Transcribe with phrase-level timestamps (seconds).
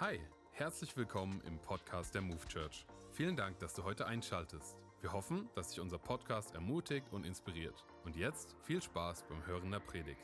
[0.00, 0.20] Hi,
[0.52, 2.86] herzlich willkommen im Podcast der Move Church.
[3.10, 4.78] Vielen Dank, dass du heute einschaltest.
[5.00, 7.84] Wir hoffen, dass dich unser Podcast ermutigt und inspiriert.
[8.04, 10.22] Und jetzt viel Spaß beim Hören der Predigt.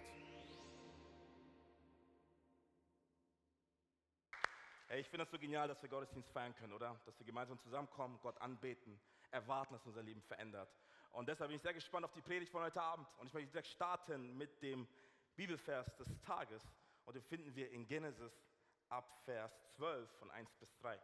[4.87, 6.97] Hey, ich finde das so genial, dass wir Gottesdienst feiern können, oder?
[7.05, 9.01] Dass wir gemeinsam zusammenkommen, Gott anbeten,
[9.33, 10.73] erwarten, dass unser Leben verändert.
[11.11, 13.09] Und deshalb bin ich sehr gespannt auf die Predigt von heute Abend.
[13.19, 14.87] Und ich möchte direkt starten mit dem
[15.35, 16.63] Bibelvers des Tages.
[17.07, 18.41] Und den finden wir in Genesis
[18.89, 21.01] ab Vers 12 von 1 bis 3.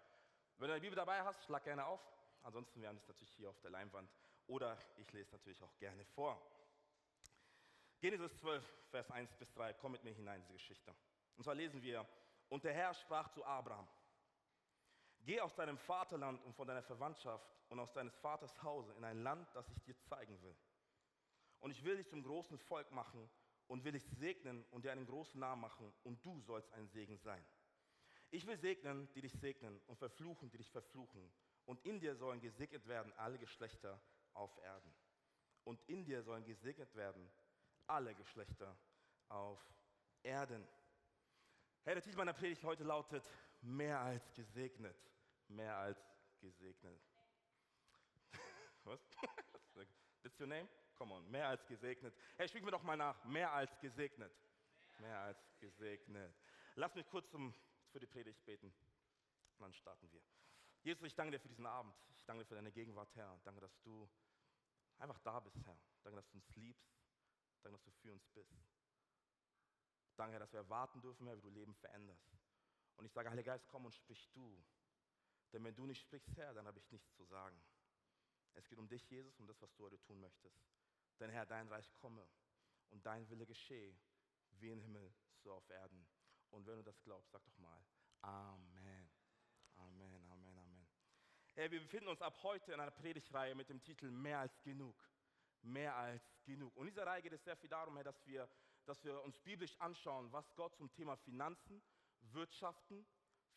[0.58, 2.00] Wenn du eine Bibel dabei hast, schlag gerne auf.
[2.42, 4.10] Ansonsten, wir haben das natürlich hier auf der Leinwand.
[4.46, 6.40] Oder ich lese natürlich auch gerne vor.
[8.00, 9.74] Genesis 12, Vers 1 bis 3.
[9.74, 10.94] Komm mit mir hinein in diese Geschichte.
[11.36, 12.06] Und zwar lesen wir,
[12.48, 13.88] und der Herr sprach zu Abraham,
[15.22, 19.22] Geh aus deinem Vaterland und von deiner Verwandtschaft und aus deines Vaters Hause in ein
[19.22, 20.56] Land, das ich dir zeigen will.
[21.60, 23.28] Und ich will dich zum großen Volk machen
[23.66, 27.18] und will dich segnen und dir einen großen Namen machen und du sollst ein Segen
[27.18, 27.44] sein.
[28.30, 31.30] Ich will segnen, die dich segnen und verfluchen, die dich verfluchen.
[31.66, 34.00] Und in dir sollen gesegnet werden alle Geschlechter
[34.34, 34.94] auf Erden.
[35.64, 37.30] Und in dir sollen gesegnet werden
[37.86, 38.76] alle Geschlechter
[39.28, 39.60] auf
[40.22, 40.66] Erden.
[41.82, 43.28] Herr, der Titel meiner Predigt heute lautet
[43.62, 44.96] Mehr als gesegnet.
[45.48, 45.98] Mehr als
[46.40, 47.00] gesegnet.
[48.84, 49.00] Was?
[50.22, 50.68] That's your name?
[50.96, 52.14] Come on, mehr als gesegnet.
[52.36, 53.24] Hey, sprich mir doch mal nach.
[53.24, 54.32] Mehr als gesegnet.
[54.98, 56.34] Mehr als gesegnet.
[56.74, 57.54] Lass mich kurz zum,
[57.90, 58.72] für die Predigt beten.
[59.58, 60.22] Dann starten wir.
[60.82, 61.94] Jesus, ich danke dir für diesen Abend.
[62.16, 63.38] Ich danke dir für deine Gegenwart, Herr.
[63.44, 64.08] Danke, dass du
[64.98, 65.78] einfach da bist, Herr.
[66.02, 66.90] Danke, dass du uns liebst.
[67.62, 68.54] Danke, dass du für uns bist.
[70.16, 72.30] Danke, Herr, dass wir erwarten dürfen, Herr, wie du Leben veränderst.
[72.96, 74.62] Und ich sage, Heiliger Geist, komm und sprich du.
[75.52, 77.60] Denn wenn du nicht sprichst, Herr, dann habe ich nichts zu sagen.
[78.54, 80.58] Es geht um dich, Jesus, um das, was du heute tun möchtest.
[81.18, 82.26] Denn Herr, dein Reich komme
[82.90, 83.94] und dein Wille geschehe,
[84.52, 86.06] wie im Himmel, so auf Erden.
[86.50, 87.84] Und wenn du das glaubst, sag doch mal
[88.22, 89.10] Amen.
[89.76, 90.86] Amen, Amen, Amen.
[91.54, 94.96] Herr, wir befinden uns ab heute in einer Predigtreihe mit dem Titel Mehr als genug.
[95.62, 96.76] Mehr als genug.
[96.76, 98.48] Und in dieser Reihe geht es sehr viel darum, dass wir,
[98.84, 101.82] dass wir uns biblisch anschauen, was Gott zum Thema Finanzen,
[102.32, 103.06] Wirtschaften,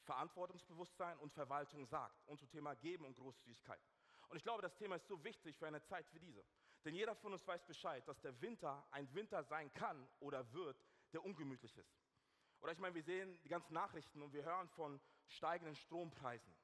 [0.04, 3.82] Verantwortungsbewusstsein und Verwaltung sagt und zum Thema Geben und Großzügigkeit.
[4.30, 6.44] Und ich glaube, das Thema ist so wichtig für eine Zeit wie diese.
[6.84, 10.84] Denn jeder von uns weiß Bescheid, dass der Winter ein Winter sein kann oder wird,
[11.14, 12.03] der ungemütlich ist.
[12.64, 16.56] Oder ich meine, wir sehen die ganzen Nachrichten und wir hören von steigenden Strompreisen.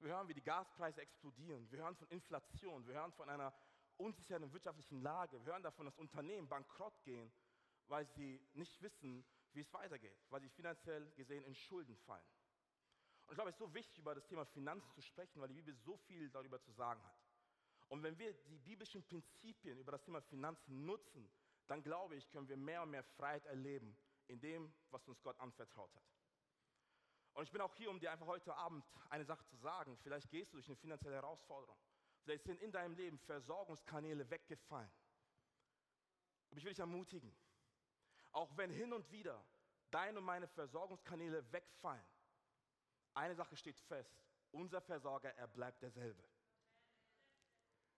[0.00, 1.70] Wir hören, wie die Gaspreise explodieren.
[1.70, 2.84] Wir hören von Inflation.
[2.88, 3.54] Wir hören von einer
[3.96, 5.38] unsicheren wirtschaftlichen Lage.
[5.44, 7.32] Wir hören davon, dass Unternehmen bankrott gehen,
[7.86, 12.26] weil sie nicht wissen, wie es weitergeht, weil sie finanziell gesehen in Schulden fallen.
[13.26, 15.54] Und ich glaube, es ist so wichtig, über das Thema Finanzen zu sprechen, weil die
[15.54, 17.16] Bibel so viel darüber zu sagen hat.
[17.86, 21.30] Und wenn wir die biblischen Prinzipien über das Thema Finanzen nutzen,
[21.68, 23.96] dann glaube ich, können wir mehr und mehr Freiheit erleben
[24.28, 26.04] in dem, was uns Gott anvertraut hat.
[27.34, 29.96] Und ich bin auch hier, um dir einfach heute Abend eine Sache zu sagen.
[29.98, 31.76] Vielleicht gehst du durch eine finanzielle Herausforderung.
[32.22, 34.90] Vielleicht sind in deinem Leben Versorgungskanäle weggefallen.
[36.48, 37.36] Aber ich will dich ermutigen,
[38.30, 39.44] auch wenn hin und wieder
[39.90, 42.04] deine und meine Versorgungskanäle wegfallen,
[43.14, 44.16] eine Sache steht fest,
[44.52, 46.24] unser Versorger, er bleibt derselbe.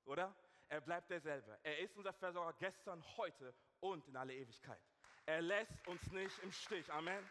[0.05, 0.35] Oder?
[0.69, 1.59] Er bleibt derselbe.
[1.63, 4.83] Er ist unser Versorger gestern, heute und in alle Ewigkeit.
[5.27, 6.91] Er lässt uns nicht im Stich.
[6.93, 7.29] Amen.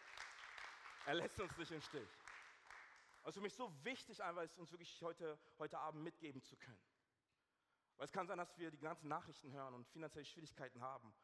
[1.05, 2.09] Er lässt uns nicht im Stich.
[3.21, 6.57] Es ist für mich so wichtig, einfach es uns wirklich heute, heute Abend mitgeben zu
[6.57, 6.77] können.
[7.95, 11.15] Weil es kann sein, dass wir die ganzen Nachrichten hören und finanzielle Schwierigkeiten haben.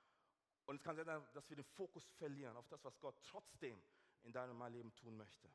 [0.65, 3.83] Und es kann sein, dass wir den Fokus verlieren auf das, was Gott trotzdem
[4.21, 5.51] in deinem Leben tun möchte.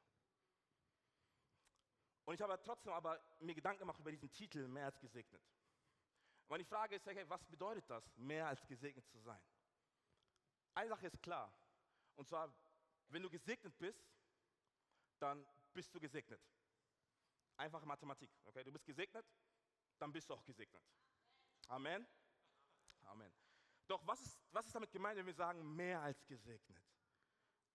[2.26, 5.42] Und ich habe trotzdem aber mir Gedanken gemacht über diesen Titel, mehr als gesegnet.
[6.46, 9.40] Aber die Frage ist, okay, was bedeutet das, mehr als gesegnet zu sein?
[10.76, 11.50] Eine Sache ist klar,
[12.16, 12.54] und zwar,
[13.08, 14.12] wenn du gesegnet bist,
[15.18, 16.38] dann bist du gesegnet.
[17.56, 18.62] Einfache Mathematik, okay?
[18.62, 19.24] Du bist gesegnet,
[19.98, 20.82] dann bist du auch gesegnet.
[21.68, 22.06] Amen.
[23.04, 23.32] Amen.
[23.86, 26.84] Doch was ist, was ist damit gemeint, wenn wir sagen, mehr als gesegnet?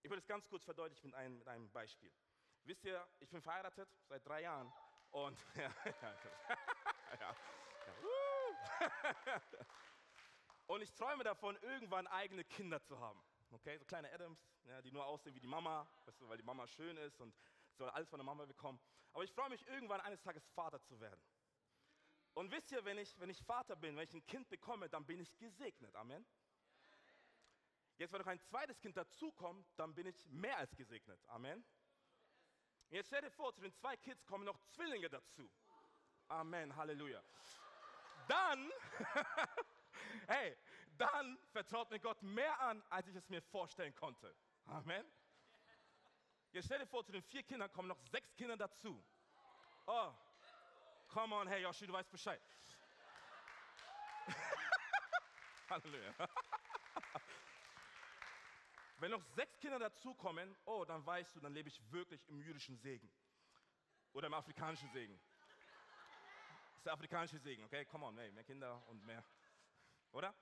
[0.03, 2.13] Ich will es ganz kurz verdeutlichen mit einem, mit einem Beispiel.
[2.65, 4.71] Wisst ihr, ich bin verheiratet seit drei Jahren
[5.09, 6.15] und ja, ja,
[7.19, 7.35] ja,
[10.67, 13.21] und ich träume davon, irgendwann eigene Kinder zu haben.
[13.51, 16.43] Okay, so kleine Adams, ja, die nur aussehen wie die Mama, weißt du, weil die
[16.43, 17.35] Mama schön ist und
[17.73, 18.79] soll alles von der Mama bekommen.
[19.13, 21.21] Aber ich freue mich, irgendwann eines Tages Vater zu werden.
[22.33, 25.05] Und wisst ihr, wenn ich, wenn ich Vater bin, wenn ich ein Kind bekomme, dann
[25.05, 25.93] bin ich gesegnet.
[25.95, 26.25] Amen.
[27.97, 31.23] Jetzt, wenn noch ein zweites Kind dazukommt, dann bin ich mehr als gesegnet.
[31.27, 31.63] Amen.
[32.89, 35.49] Jetzt stell dir vor, zu den zwei Kids kommen noch Zwillinge dazu.
[36.27, 37.21] Amen, Halleluja.
[38.27, 38.71] Dann,
[40.27, 40.57] hey,
[40.97, 44.35] dann vertraut mir Gott mehr an, als ich es mir vorstellen konnte.
[44.65, 45.05] Amen.
[46.51, 49.03] Jetzt stell dir vor, zu den vier Kindern kommen noch sechs Kinder dazu.
[49.87, 50.13] Oh,
[51.07, 52.41] come on, hey Yoshi, du weißt Bescheid.
[55.69, 56.13] Halleluja.
[58.99, 62.77] Wenn noch sechs Kinder dazukommen, oh, dann weißt du, dann lebe ich wirklich im jüdischen
[62.77, 63.11] Segen.
[64.13, 65.19] Oder im afrikanischen Segen.
[66.69, 67.85] Das ist der afrikanische Segen, okay?
[67.85, 69.23] Come on, hey, mehr Kinder und mehr.
[70.11, 70.35] Oder?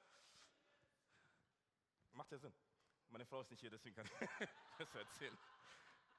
[2.11, 2.53] Macht ja Sinn.
[3.09, 4.11] Meine Frau ist nicht hier, deswegen kann ich
[4.77, 5.37] das erzählen.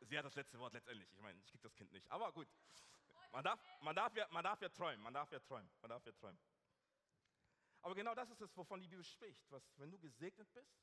[0.00, 1.12] Sie hat das letzte Wort letztendlich.
[1.12, 2.10] Ich meine, ich kriege das Kind nicht.
[2.10, 2.48] Aber gut.
[3.32, 5.02] Man darf, man, darf ja, man darf ja träumen.
[5.02, 5.70] Man darf ja träumen.
[5.80, 6.40] Man darf ja träumen.
[7.82, 9.50] Aber genau das ist es, wovon die Bibel spricht.
[9.50, 10.74] Was, wenn du gesegnet bist,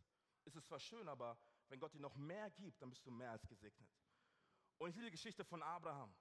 [0.46, 1.38] ist es zwar schön, aber
[1.68, 3.90] wenn Gott dir noch mehr gibt, dann bist du mehr als gesegnet.
[4.78, 6.16] Und ich liebe die Geschichte von Abraham.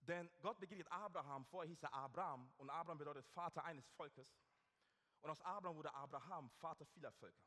[0.00, 4.28] Denn Gott begegnet Abraham, vorher hieß er Abraham und Abraham bedeutet Vater eines Volkes.
[5.22, 7.44] Und aus Abraham wurde Abraham Vater vieler Völker.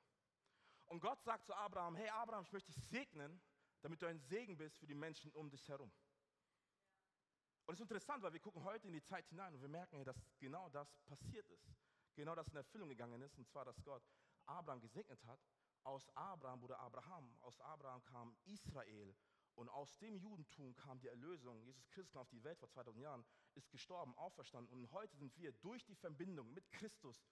[0.86, 3.42] Und Gott sagt zu Abraham, hey Abraham, ich möchte dich segnen,
[3.81, 5.92] damit du ein Segen bist für die Menschen um dich herum.
[7.66, 10.04] Und es ist interessant, weil wir gucken heute in die Zeit hinein und wir merken,
[10.04, 11.74] dass genau das passiert ist.
[12.16, 14.04] Genau das in Erfüllung gegangen ist, und zwar, dass Gott
[14.46, 15.40] Abraham gesegnet hat.
[15.84, 19.16] Aus Abraham wurde Abraham, aus Abraham kam Israel
[19.56, 21.62] und aus dem Judentum kam die Erlösung.
[21.64, 23.25] Jesus Christus kam auf die Welt vor 2000 Jahren,
[23.56, 27.25] ist gestorben, auferstanden und heute sind wir durch die Verbindung mit Christus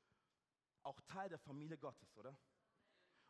[0.84, 2.38] auch Teil der Familie Gottes, oder?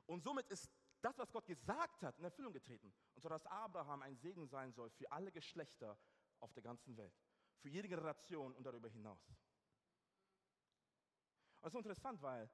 [0.06, 0.72] Und somit ist
[1.02, 2.94] das, was Gott gesagt hat, in Erfüllung getreten.
[3.14, 5.98] Und zwar, dass Abraham ein Segen sein soll für alle Geschlechter
[6.40, 7.14] auf der ganzen Welt.
[7.60, 9.28] Für jede Generation und darüber hinaus.
[11.62, 12.50] Und das ist interessant, weil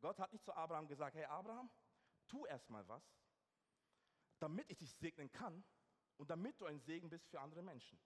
[0.00, 1.70] Gott hat nicht zu Abraham gesagt, hey Abraham,
[2.28, 3.02] tu erstmal was,
[4.38, 5.64] damit ich dich segnen kann
[6.16, 7.98] und damit du ein Segen bist für andere Menschen.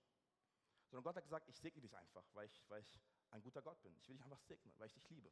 [0.88, 3.80] Sondern Gott hat gesagt, ich segne dich einfach, weil ich, weil ich ein guter Gott
[3.82, 3.94] bin.
[3.98, 5.30] Ich will dich einfach segnen, weil ich dich liebe.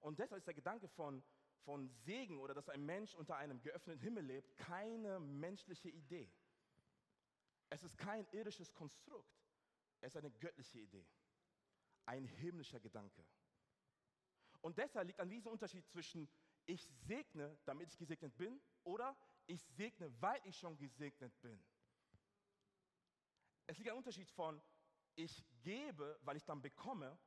[0.00, 1.22] Und deshalb ist der Gedanke von,
[1.64, 6.30] von Segen oder dass ein Mensch unter einem geöffneten Himmel lebt, keine menschliche Idee.
[7.70, 9.34] Es ist kein irdisches Konstrukt,
[10.00, 11.06] es ist eine göttliche Idee,
[12.04, 13.24] ein himmlischer Gedanke.
[14.60, 16.28] Und deshalb liegt an diesem Unterschied zwischen
[16.66, 21.62] ich segne, damit ich gesegnet bin, oder ich segne, weil ich schon gesegnet bin.
[23.66, 24.60] Es liegt ein Unterschied von
[25.16, 27.18] ich gebe, weil ich dann bekomme,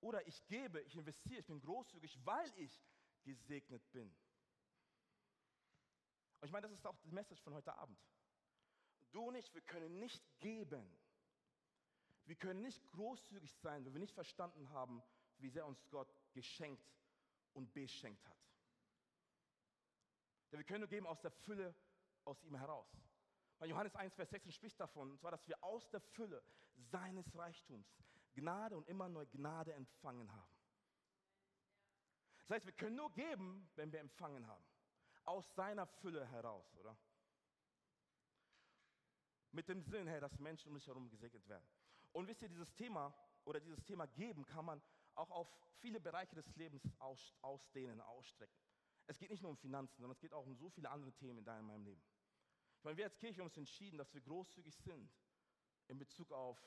[0.00, 2.82] oder ich gebe, ich investiere, ich bin großzügig, weil ich
[3.22, 4.08] gesegnet bin.
[6.40, 7.98] Und ich meine, das ist auch die Message von heute Abend.
[9.12, 10.98] Du und ich, wir können nicht geben.
[12.26, 15.02] Wir können nicht großzügig sein, wenn wir nicht verstanden haben,
[15.38, 16.86] wie sehr uns Gott geschenkt
[17.52, 18.38] und beschenkt hat.
[20.50, 21.74] Denn wir können nur geben aus der Fülle
[22.24, 22.88] aus ihm heraus.
[23.58, 26.42] Weil Johannes 1, Vers 16 spricht davon, und zwar, dass wir aus der Fülle
[26.76, 27.86] seines Reichtums
[28.34, 30.54] Gnade und immer neue Gnade empfangen haben.
[32.40, 34.64] Das heißt, wir können nur geben, wenn wir empfangen haben.
[35.24, 36.96] Aus seiner Fülle heraus, oder?
[39.52, 41.66] Mit dem Sinn, hey, dass Menschen um dich herum gesegnet werden.
[42.12, 43.14] Und wisst ihr, dieses Thema
[43.44, 44.82] oder dieses Thema geben kann man
[45.14, 45.48] auch auf
[45.80, 46.82] viele Bereiche des Lebens
[47.40, 48.58] ausdehnen, ausstrecken.
[49.06, 51.38] Es geht nicht nur um Finanzen, sondern es geht auch um so viele andere Themen
[51.38, 52.02] in deinem und meinem Leben.
[52.84, 55.10] Ich meine, wir als Kirche haben uns entschieden, dass wir großzügig sind
[55.88, 56.58] in Bezug auf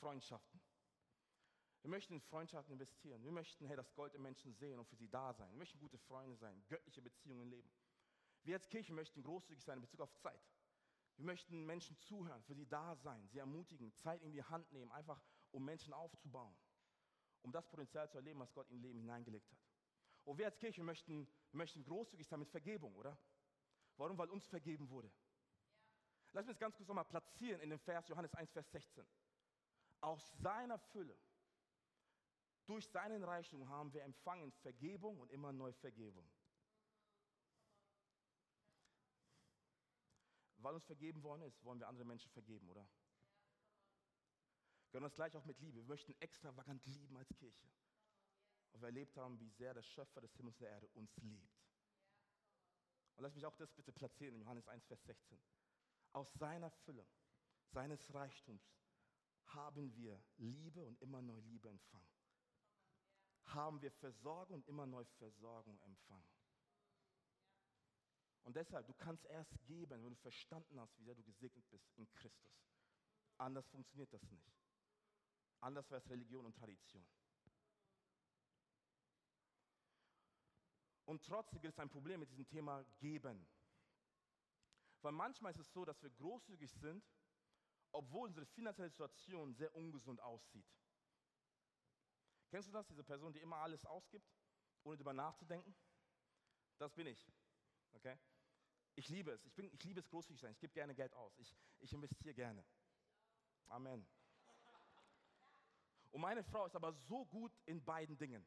[0.00, 0.60] Freundschaften.
[1.82, 3.22] Wir möchten in Freundschaften investieren.
[3.22, 5.48] Wir möchten, hey, das Gold im Menschen sehen und für sie da sein.
[5.52, 7.70] Wir möchten gute Freunde sein, göttliche Beziehungen leben.
[8.42, 10.42] Wir als Kirche möchten großzügig sein in Bezug auf Zeit.
[11.14, 14.90] Wir möchten Menschen zuhören, für sie da sein, sie ermutigen, Zeit in die Hand nehmen,
[14.90, 16.56] einfach um Menschen aufzubauen,
[17.42, 19.60] um das Potenzial zu erleben, was Gott in ihr Leben hineingelegt hat.
[20.24, 23.16] Und wir als Kirche möchten, möchten großzügig sein mit Vergebung, oder?
[23.98, 24.18] Warum?
[24.18, 25.12] Weil uns vergeben wurde.
[26.34, 29.06] Lass mich das ganz kurz nochmal platzieren in dem Vers Johannes 1, Vers 16.
[30.00, 31.16] Aus seiner Fülle,
[32.66, 36.28] durch seinen Reichtum haben wir empfangen Vergebung und immer neu Vergebung.
[40.56, 42.88] Weil uns vergeben worden ist, wollen wir andere Menschen vergeben, oder?
[44.90, 45.82] Können das gleich auch mit Liebe.
[45.82, 47.70] Wir möchten extravagant lieben als Kirche.
[48.72, 51.62] Und wir erlebt haben, wie sehr der Schöpfer des Himmels und der Erde uns liebt.
[53.14, 55.38] Und lass mich auch das bitte platzieren in Johannes 1, Vers 16.
[56.14, 57.04] Aus seiner Fülle,
[57.72, 58.62] seines Reichtums
[59.46, 62.08] haben wir Liebe und immer neu Liebe empfangen.
[63.46, 66.30] Haben wir Versorgung und immer neu Versorgung empfangen.
[68.44, 71.90] Und deshalb, du kannst erst geben, wenn du verstanden hast, wie sehr du gesegnet bist
[71.96, 72.52] in Christus.
[73.36, 74.52] Anders funktioniert das nicht.
[75.60, 77.04] Anders wäre es Religion und Tradition.
[81.06, 83.46] Und trotzdem gibt es ein Problem mit diesem Thema Geben.
[85.04, 87.04] Weil manchmal ist es so, dass wir großzügig sind,
[87.92, 90.66] obwohl unsere finanzielle Situation sehr ungesund aussieht.
[92.48, 94.26] Kennst du das, diese Person, die immer alles ausgibt,
[94.82, 95.76] ohne darüber nachzudenken?
[96.78, 97.30] Das bin ich.
[97.92, 98.18] Okay?
[98.94, 99.44] Ich liebe es.
[99.44, 100.52] Ich, bin, ich liebe es, großzügig sein.
[100.52, 101.36] Ich gebe gerne Geld aus.
[101.36, 102.64] Ich, ich investiere gerne.
[103.66, 104.06] Amen.
[106.12, 108.46] Und meine Frau ist aber so gut in beiden Dingen.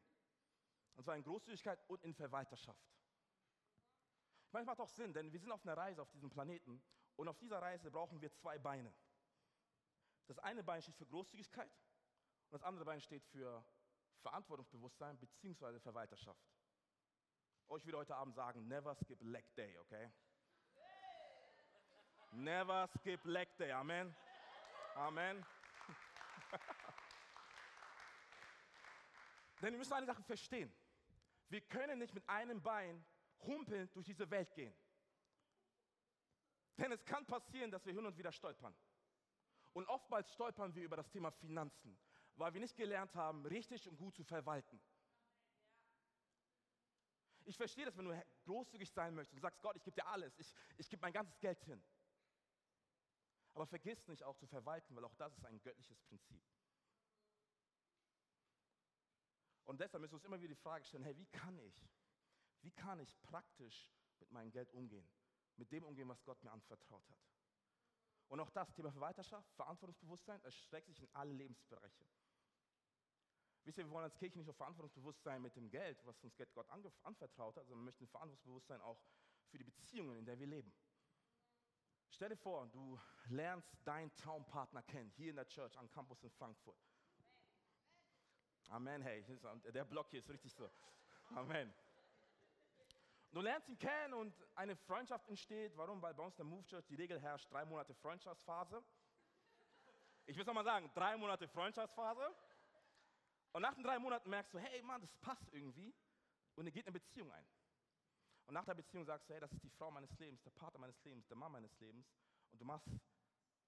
[0.96, 2.84] Und zwar in Großzügigkeit und in Verwalterschaft.
[4.50, 6.82] Manchmal macht auch Sinn, denn wir sind auf einer Reise auf diesem Planeten
[7.16, 8.94] und auf dieser Reise brauchen wir zwei Beine.
[10.26, 13.64] Das eine Bein steht für Großzügigkeit und das andere Bein steht für
[14.22, 15.80] Verantwortungsbewusstsein bzw.
[15.80, 16.42] Verwalterschaft.
[17.66, 20.10] Oh, ich würde heute Abend sagen, never skip leg day, okay?
[22.32, 24.16] Never skip leg day, Amen.
[24.94, 25.44] Amen.
[29.60, 30.74] Denn wir müssen eine Sache verstehen.
[31.48, 33.04] Wir können nicht mit einem Bein
[33.42, 34.74] humpelnd durch diese Welt gehen.
[36.76, 38.74] Denn es kann passieren, dass wir hin und wieder stolpern.
[39.72, 41.98] Und oftmals stolpern wir über das Thema Finanzen,
[42.36, 44.80] weil wir nicht gelernt haben, richtig und gut zu verwalten.
[47.44, 50.38] Ich verstehe das, wenn du großzügig sein möchtest und sagst, Gott, ich gebe dir alles,
[50.38, 51.82] ich, ich gebe mein ganzes Geld hin.
[53.54, 56.42] Aber vergiss nicht auch zu verwalten, weil auch das ist ein göttliches Prinzip.
[59.64, 61.74] Und deshalb müssen wir uns immer wieder die Frage stellen, hey, wie kann ich,
[62.62, 63.88] wie kann ich praktisch
[64.20, 65.08] mit meinem Geld umgehen?
[65.56, 67.18] Mit dem umgehen, was Gott mir anvertraut hat.
[68.28, 72.06] Und auch das Thema Verwalterschaft, Verantwortungsbewusstsein, erstreckt sich in alle Lebensbereiche.
[73.64, 76.36] Wisst ihr, wir wollen als Kirche nicht nur verantwortungsbewusst sein mit dem Geld, was uns
[76.54, 79.02] Gott anvertraut hat, sondern wir möchten verantwortungsbewusst sein auch
[79.48, 80.72] für die Beziehungen, in der wir leben.
[82.10, 82.98] Stell dir vor, du
[83.28, 86.78] lernst deinen Traumpartner kennen, hier in der Church, am Campus in Frankfurt.
[88.68, 89.24] Amen, hey,
[89.72, 90.70] der Block hier ist richtig so.
[91.30, 91.72] Amen.
[93.30, 95.76] Du lernst ihn kennen und eine Freundschaft entsteht.
[95.76, 96.00] Warum?
[96.00, 98.82] Weil bei uns in der Move Church die Regel herrscht, drei Monate Freundschaftsphase.
[100.24, 102.34] Ich will es nochmal sagen, drei Monate Freundschaftsphase.
[103.52, 105.94] Und nach den drei Monaten merkst du, hey Mann, das passt irgendwie.
[106.54, 107.46] Und ihr geht eine Beziehung ein.
[108.46, 110.80] Und nach der Beziehung sagst du, hey, das ist die Frau meines Lebens, der Partner
[110.80, 112.10] meines Lebens, der Mann meines Lebens.
[112.50, 112.88] Und du machst,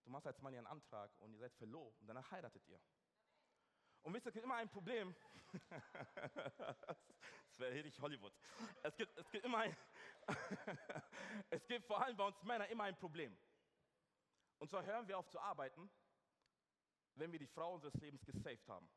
[0.04, 2.80] du machst als Mann ihren Antrag und ihr seid verlobt und danach heiratet ihr.
[4.02, 5.14] Und wisst ihr, es gibt immer ein Problem.
[6.58, 8.32] das wäre richtig Hollywood.
[8.82, 9.76] Es gibt, es gibt immer ein,
[11.50, 13.36] es gibt vor allem bei uns Männern immer ein Problem.
[14.58, 15.90] Und zwar hören wir auf zu arbeiten,
[17.14, 18.88] wenn wir die Frau unseres Lebens gesaved haben.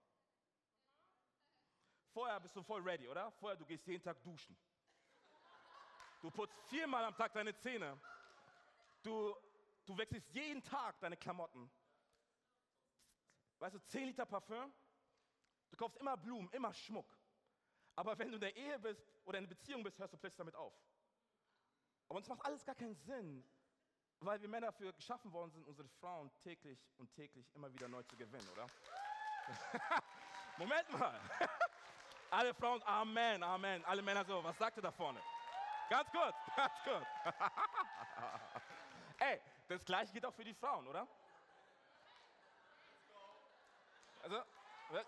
[2.13, 3.31] Vorher bist du voll ready, oder?
[3.31, 4.55] Vorher, du gehst jeden Tag duschen.
[6.21, 7.99] Du putzt viermal am Tag deine Zähne.
[9.01, 9.35] Du,
[9.85, 11.69] du wechselst jeden Tag deine Klamotten.
[13.59, 14.73] Weißt du, 10 Liter Parfüm,
[15.73, 17.17] Du kaufst immer Blumen, immer Schmuck.
[17.95, 20.37] Aber wenn du in der Ehe bist oder in einer Beziehung bist, hörst du plötzlich
[20.37, 20.71] damit auf.
[22.07, 23.43] Aber uns macht alles gar keinen Sinn,
[24.19, 28.03] weil wir Männer dafür geschaffen worden sind, unsere Frauen täglich und täglich immer wieder neu
[28.03, 28.67] zu gewinnen, oder?
[30.59, 31.19] Moment mal.
[32.29, 33.83] Alle Frauen, Amen, Amen.
[33.85, 35.19] Alle Männer so, was sagt ihr da vorne?
[35.89, 37.07] Ganz gut, ganz gut.
[39.17, 41.07] Ey, das gleiche geht auch für die Frauen, oder?
[44.21, 44.43] Also,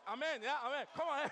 [0.06, 0.88] Amen, ja, Amen.
[0.96, 1.32] Komm mal her.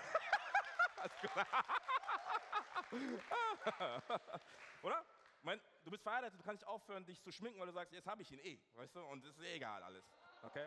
[4.82, 5.04] Oder?
[5.42, 8.06] Mein, du bist verheiratet, du kannst nicht aufhören, dich zu schminken, weil du sagst, jetzt
[8.06, 10.04] habe ich ihn eh, weißt du, und es ist eh egal alles.
[10.42, 10.66] Okay?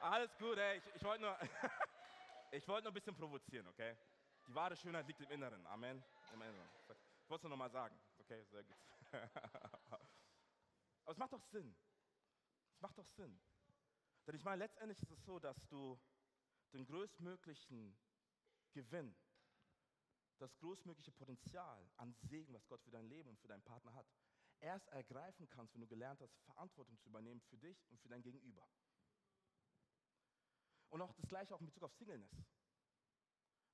[0.00, 0.78] Alles gut, ey.
[0.78, 1.36] Ich, ich wollte nur,
[2.52, 3.96] ich wollte nur ein bisschen provozieren, okay?
[4.46, 5.66] Die wahre Schönheit liegt im Inneren.
[5.66, 6.04] Amen.
[6.32, 6.70] Im Inneren.
[7.22, 7.98] Ich wollte es nur noch mal sagen.
[8.20, 8.76] Okay, sehr gut.
[11.02, 11.74] Aber es macht doch Sinn.
[12.76, 13.40] Es macht doch Sinn.
[14.26, 15.98] Denn ich meine, letztendlich ist es so, dass du
[16.74, 17.96] den größtmöglichen
[18.72, 19.16] Gewinn,
[20.36, 24.06] das größtmögliche Potenzial an Segen, was Gott für dein Leben und für deinen Partner hat,
[24.60, 28.22] erst ergreifen kannst, wenn du gelernt hast, Verantwortung zu übernehmen für dich und für dein
[28.22, 28.68] Gegenüber.
[30.90, 32.44] Und auch das gleiche auch in Bezug auf Singleness.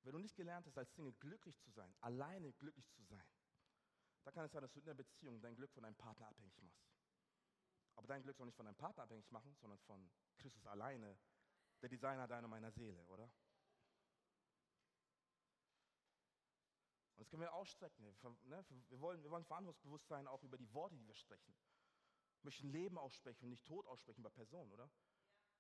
[0.04, 3.26] Wenn du nicht gelernt hast, als Single glücklich zu sein, alleine glücklich zu sein,
[4.22, 6.56] dann kann es sein, dass du in der Beziehung dein Glück von deinem Partner abhängig
[6.62, 6.91] machst.
[8.02, 11.16] Aber dein Glück soll nicht von deinem Partner abhängig machen, sondern von Christus alleine,
[11.82, 13.30] der Designer deiner meiner Seele, oder?
[17.14, 18.04] Und das können wir ausstrecken.
[18.42, 18.64] Ne?
[18.88, 21.54] Wir, wollen, wir wollen verantwortungsbewusst sein, auch über die Worte, die wir sprechen.
[22.40, 24.90] Wir möchten Leben aussprechen und nicht Tod aussprechen bei Personen, oder?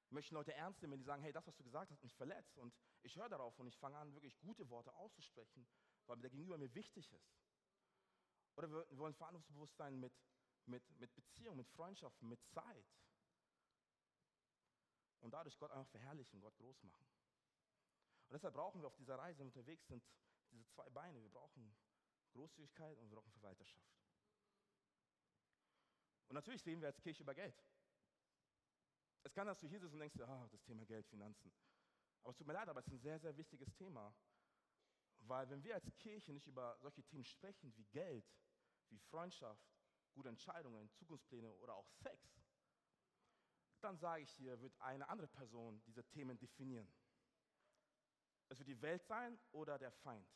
[0.08, 2.16] Wir möchten Leute ernst nehmen, die sagen, hey, das, was du gesagt hast, hat mich
[2.16, 2.58] verletzt.
[2.58, 5.64] Und ich höre darauf und ich fange an, wirklich gute Worte auszusprechen,
[6.06, 7.36] weil der Gegenüber mir wichtig ist.
[8.56, 10.12] Oder wir, wir wollen verantwortungsbewusst sein mit
[10.66, 12.86] mit, mit Beziehung, mit Freundschaften, mit Zeit.
[15.20, 17.06] Und dadurch Gott einfach verherrlichen, Gott groß machen.
[18.28, 20.02] Und deshalb brauchen wir auf dieser Reise, wenn wir unterwegs sind,
[20.50, 21.22] diese zwei Beine.
[21.22, 21.74] Wir brauchen
[22.32, 23.92] Großzügigkeit und wir brauchen Verwalterschaft.
[26.28, 27.54] Und natürlich reden wir als Kirche über Geld.
[29.22, 31.52] Es kann, dass du hier sitzt und denkst, ah, das Thema Geld, Finanzen.
[32.22, 34.14] Aber es tut mir leid, aber es ist ein sehr, sehr wichtiges Thema,
[35.24, 38.26] Weil wenn wir als Kirche nicht über solche Themen sprechen wie Geld,
[38.88, 39.64] wie Freundschaft,
[40.12, 42.32] gute Entscheidungen, Zukunftspläne oder auch Sex,
[43.80, 46.92] dann sage ich dir, wird eine andere Person diese Themen definieren.
[48.48, 50.28] Es wird die Welt sein oder der Feind.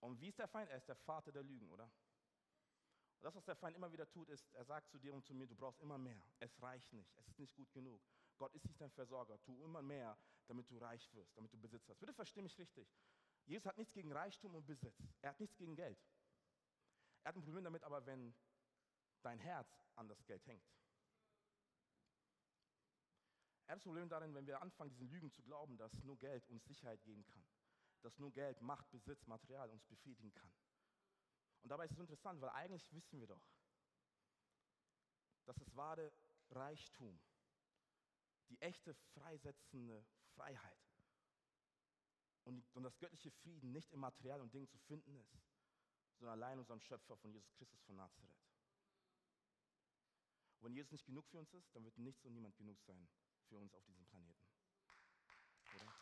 [0.00, 0.70] Und wie ist der Feind?
[0.70, 1.84] Er ist der Vater der Lügen, oder?
[1.84, 5.34] Und das, was der Feind immer wieder tut, ist, er sagt zu dir und zu
[5.34, 6.22] mir, du brauchst immer mehr.
[6.38, 7.14] Es reicht nicht.
[7.18, 8.02] Es ist nicht gut genug.
[8.38, 9.40] Gott ist nicht dein Versorger.
[9.42, 11.98] Tu immer mehr, damit du reich wirst, damit du Besitz hast.
[11.98, 12.88] Bitte versteh mich richtig.
[13.44, 15.06] Jesus hat nichts gegen Reichtum und Besitz.
[15.20, 15.98] Er hat nichts gegen Geld.
[17.22, 18.34] Er hat ein Problem damit, aber wenn
[19.22, 20.64] dein Herz an das Geld hängt.
[23.66, 26.48] Er hat das Problem darin, wenn wir anfangen, diesen Lügen zu glauben, dass nur Geld
[26.48, 27.44] uns Sicherheit geben kann.
[28.02, 30.50] Dass nur Geld, Macht, Besitz, Material uns befriedigen kann.
[31.62, 33.46] Und dabei ist es interessant, weil eigentlich wissen wir doch,
[35.44, 36.12] dass das wahre
[36.50, 37.20] Reichtum,
[38.48, 40.78] die echte freisetzende Freiheit
[42.44, 45.49] und, und das göttliche Frieden nicht im Material und Dingen zu finden ist,
[46.20, 48.36] sondern allein unserem Schöpfer von Jesus Christus von Nazareth.
[50.58, 53.08] Und wenn Jesus nicht genug für uns ist, dann wird nichts und niemand genug sein
[53.48, 54.46] für uns auf diesem Planeten.
[55.76, 55.94] Oder?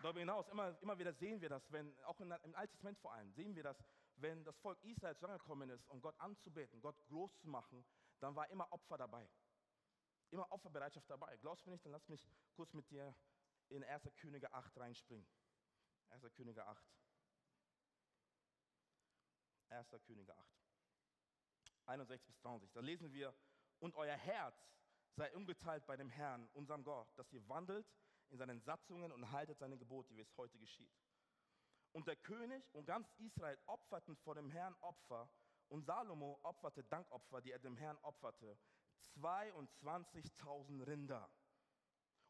[0.00, 3.32] Darüber hinaus, immer, immer wieder sehen wir das, wenn, auch im Alten Testament vor allem,
[3.32, 3.82] sehen wir das,
[4.16, 7.84] wenn das Volk Israel zusammengekommen ist, um Gott anzubeten, Gott groß zu machen,
[8.20, 9.28] dann war immer Opfer dabei.
[10.30, 11.36] Immer Opferbereitschaft dabei.
[11.38, 13.14] Glaubst du mir nicht, dann lass mich kurz mit dir
[13.68, 14.02] in 1.
[14.16, 15.26] Könige 8 reinspringen.
[16.10, 16.22] 1.
[16.34, 16.84] Könige 8.
[19.70, 19.88] 1.
[20.06, 20.54] Könige 8.
[21.86, 22.70] 61 bis 30.
[22.72, 23.34] Da lesen wir,
[23.78, 24.56] und euer Herz
[25.16, 27.86] sei ungeteilt bei dem Herrn, unserem Gott, dass ihr wandelt
[28.30, 30.92] in seinen Satzungen und haltet seine Gebote, wie es heute geschieht.
[31.92, 35.28] Und der König und ganz Israel opferten vor dem Herrn Opfer,
[35.68, 38.58] und Salomo opferte Dankopfer, die er dem Herrn opferte.
[39.16, 41.30] 22.000 Rinder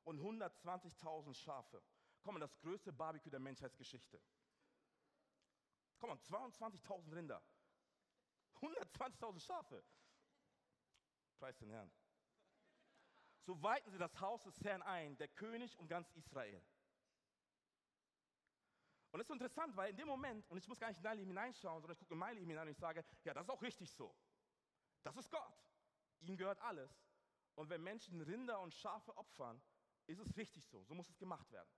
[0.05, 1.83] und 120.000 Schafe.
[2.23, 4.21] Komm, das größte Barbecue der Menschheitsgeschichte.
[5.99, 7.43] Komm, 22.000 Rinder.
[8.61, 9.85] 120.000 Schafe.
[11.39, 11.91] Preis den Herrn.
[13.43, 16.65] So weiten sie das Haus des Herrn ein, der König und ganz Israel.
[19.11, 21.19] Und das ist interessant, weil in dem Moment, und ich muss gar nicht in dein
[21.19, 23.51] Leben hineinschauen, sondern ich gucke in mein Leben hinein und ich sage, ja, das ist
[23.51, 24.13] auch richtig so.
[25.03, 25.63] Das ist Gott.
[26.21, 26.91] Ihm gehört alles.
[27.55, 29.63] Und wenn Menschen Rinder und Schafe opfern,
[30.07, 30.85] ist es richtig so.
[30.85, 31.71] So muss es gemacht werden.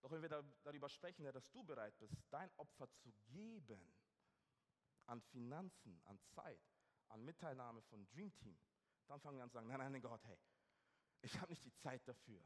[0.00, 3.94] Doch wenn wir da, darüber sprechen, dass du bereit bist, dein Opfer zu geben,
[5.06, 6.60] an Finanzen, an Zeit,
[7.08, 8.58] an Mitteilnahme von Dream Team,
[9.06, 10.38] dann fangen wir an zu sagen, nein, nein, nein, Gott, hey,
[11.20, 12.42] ich habe nicht die Zeit dafür.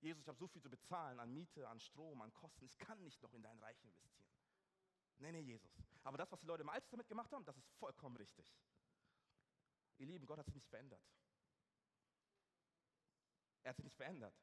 [0.00, 3.02] Jesus, ich habe so viel zu bezahlen an Miete, an Strom, an Kosten, ich kann
[3.02, 4.28] nicht noch in dein Reich investieren.
[5.18, 5.72] Nee, nee, Jesus.
[6.04, 8.54] Aber das, was die Leute im Alten damit gemacht haben, das ist vollkommen richtig.
[9.98, 11.02] Ihr Lieben, Gott hat sich nicht verändert.
[13.62, 14.34] Er hat sich nicht verändert.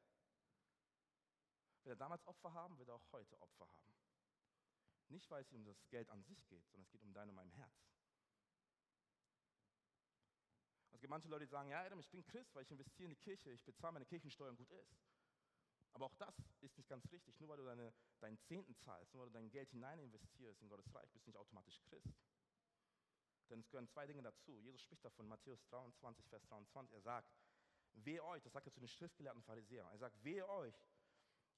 [1.82, 3.94] Wenn er damals Opfer haben, wird er auch heute Opfer haben.
[5.08, 7.36] Nicht, weil es um das Geld an sich geht, sondern es geht um dein und
[7.36, 7.86] mein Herz.
[10.90, 13.10] Es gibt manche Leute, die sagen, ja, Adam, ich bin Christ, weil ich investiere in
[13.10, 14.96] die Kirche, ich bezahle meine Kirchensteuer und gut ist.
[15.92, 17.38] Aber auch das ist nicht ganz richtig.
[17.38, 20.68] Nur weil du deine, deinen Zehnten zahlst, nur weil du dein Geld hinein investierst in
[20.68, 22.12] Gottes Reich, bist du nicht automatisch Christ.
[23.48, 24.58] Denn es gehören zwei Dinge dazu.
[24.60, 26.94] Jesus spricht davon, Matthäus 23, Vers 23.
[26.94, 27.30] Er sagt,
[28.04, 29.88] wehe euch, das sagt er zu den schriftgelehrten Pharisäern.
[29.90, 30.74] Er sagt, wehe euch,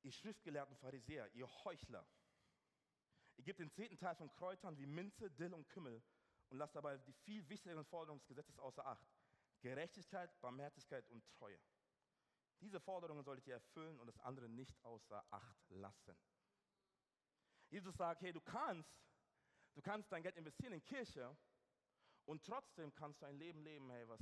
[0.03, 2.07] ihr schriftgelehrten Pharisäer, ihr Heuchler.
[3.37, 6.03] Ihr gebt den zehnten Teil von Kräutern wie Minze, Dill und Kümmel
[6.49, 9.07] und lasst dabei die viel wichtigeren Forderungen des Gesetzes außer Acht.
[9.61, 11.59] Gerechtigkeit, Barmherzigkeit und Treue.
[12.61, 16.17] Diese Forderungen solltet ihr erfüllen und das andere nicht außer Acht lassen.
[17.71, 18.91] Jesus sagt, hey, du kannst,
[19.75, 21.37] du kannst dein Geld investieren in Kirche
[22.25, 24.21] und trotzdem kannst du ein Leben leben, hey, was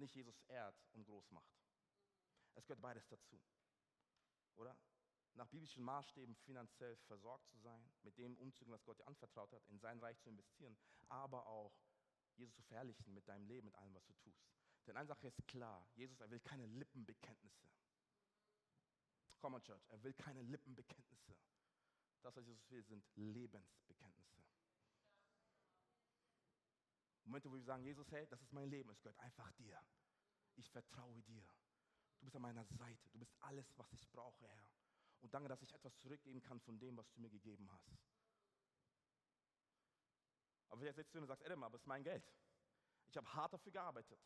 [0.00, 1.54] nicht Jesus ehrt und groß macht.
[2.54, 3.40] Es gehört beides dazu.
[4.56, 4.76] Oder?
[5.34, 9.64] Nach biblischen Maßstäben finanziell versorgt zu sein, mit dem umzugehen, was Gott dir anvertraut hat,
[9.68, 10.76] in sein Reich zu investieren,
[11.08, 11.72] aber auch
[12.36, 14.44] Jesus zu verherrlichen mit deinem Leben, mit allem, was du tust.
[14.86, 17.68] Denn eine Sache ist klar, Jesus, er will keine Lippenbekenntnisse.
[19.38, 21.36] Komm mal, Church, er will keine Lippenbekenntnisse.
[22.22, 24.39] Das, was Jesus will, sind Lebensbekenntnisse.
[27.30, 29.80] Momente, wo wir sagen, Jesus, hey, das ist mein Leben, es gehört einfach dir.
[30.56, 31.46] Ich vertraue dir.
[32.18, 33.08] Du bist an meiner Seite.
[33.10, 34.68] Du bist alles, was ich brauche, Herr.
[35.20, 37.96] Und danke, dass ich etwas zurückgeben kann von dem, was du mir gegeben hast.
[40.70, 42.28] Aber vielleicht sitzt du und sagst, Adam, aber es ist mein Geld.
[43.06, 44.20] Ich habe hart dafür gearbeitet,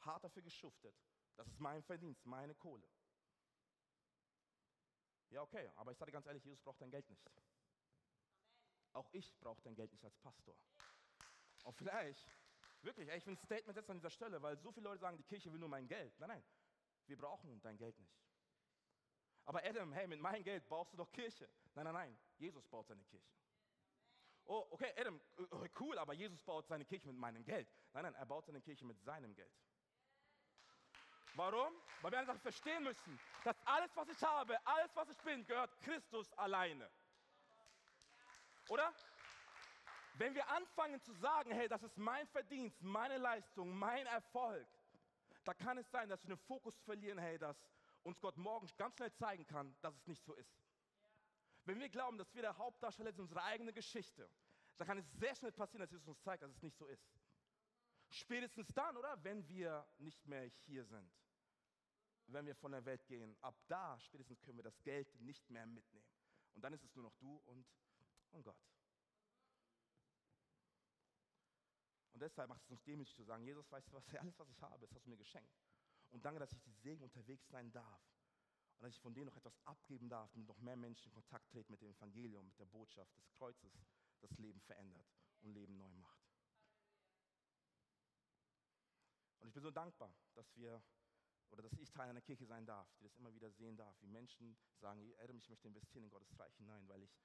[0.00, 0.96] hart dafür geschuftet.
[1.36, 2.88] Das ist mein Verdienst, meine Kohle.
[5.30, 7.24] Ja, okay, aber ich sage ganz ehrlich, Jesus braucht dein Geld nicht.
[7.24, 7.44] Amen.
[8.94, 10.56] Auch ich brauche dein Geld nicht als Pastor.
[11.62, 12.28] Und vielleicht
[12.82, 15.24] Wirklich, ich will ein Statement setzen an dieser Stelle, weil so viele Leute sagen, die
[15.24, 16.18] Kirche will nur mein Geld.
[16.20, 16.44] Nein, nein,
[17.06, 18.12] wir brauchen dein Geld nicht.
[19.44, 21.48] Aber Adam, hey, mit meinem Geld baust du doch Kirche.
[21.74, 23.32] Nein, nein, nein, Jesus baut seine Kirche.
[24.44, 27.68] Oh, okay, Adam, äh, cool, aber Jesus baut seine Kirche mit meinem Geld.
[27.92, 29.52] Nein, nein, er baut seine Kirche mit seinem Geld.
[31.34, 31.72] Warum?
[32.00, 35.78] Weil wir einfach verstehen müssen, dass alles, was ich habe, alles, was ich bin, gehört
[35.80, 36.90] Christus alleine.
[38.68, 38.94] Oder?
[40.18, 44.66] Wenn wir anfangen zu sagen, hey, das ist mein Verdienst, meine Leistung, mein Erfolg,
[45.44, 47.56] da kann es sein, dass wir den Fokus verlieren, hey, dass
[48.02, 50.60] uns Gott morgen ganz schnell zeigen kann, dass es nicht so ist.
[51.66, 54.28] Wenn wir glauben, dass wir der Hauptdarsteller sind unserer eigenen Geschichte,
[54.76, 57.08] dann kann es sehr schnell passieren, dass Jesus uns zeigt, dass es nicht so ist.
[58.10, 59.22] Spätestens dann, oder?
[59.22, 61.12] Wenn wir nicht mehr hier sind.
[62.26, 63.36] Wenn wir von der Welt gehen.
[63.40, 66.08] Ab da, spätestens können wir das Geld nicht mehr mitnehmen.
[66.54, 67.66] Und dann ist es nur noch du und,
[68.32, 68.58] und Gott.
[72.18, 74.60] Und deshalb macht es uns demütig zu sagen, Jesus, weißt du was, alles, was ich
[74.60, 75.56] habe, das hast du mir geschenkt.
[76.10, 78.02] Und danke, dass ich die Segen unterwegs sein darf.
[78.76, 81.48] Und dass ich von denen noch etwas abgeben darf, damit noch mehr Menschen in Kontakt
[81.48, 83.72] treten mit dem Evangelium, mit der Botschaft des Kreuzes,
[84.18, 85.06] das Leben verändert
[85.42, 86.28] und Leben neu macht.
[89.38, 90.82] Und ich bin so dankbar, dass wir
[91.50, 94.08] oder dass ich Teil einer Kirche sein darf, die das immer wieder sehen darf, wie
[94.08, 97.16] Menschen sagen, Adam, ich möchte investieren in Gottes Reich hinein, weil ich,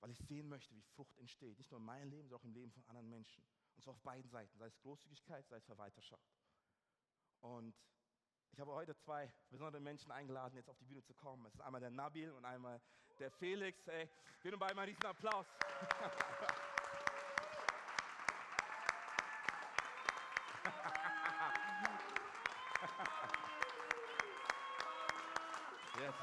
[0.00, 1.56] weil ich sehen möchte, wie Frucht entsteht.
[1.56, 3.42] Nicht nur in meinem Leben, sondern auch im Leben von anderen Menschen.
[3.76, 6.30] Und zwar auf beiden Seiten, sei es Großzügigkeit, sei es Verwalterschaft.
[7.40, 7.74] Und
[8.52, 11.46] ich habe heute zwei besondere Menschen eingeladen, jetzt auf die Bühne zu kommen.
[11.46, 12.80] Es ist einmal der Nabil und einmal
[13.18, 13.86] der Felix.
[13.86, 14.08] Hey,
[14.42, 15.46] geben beide mal diesen Applaus.
[25.98, 26.14] yes.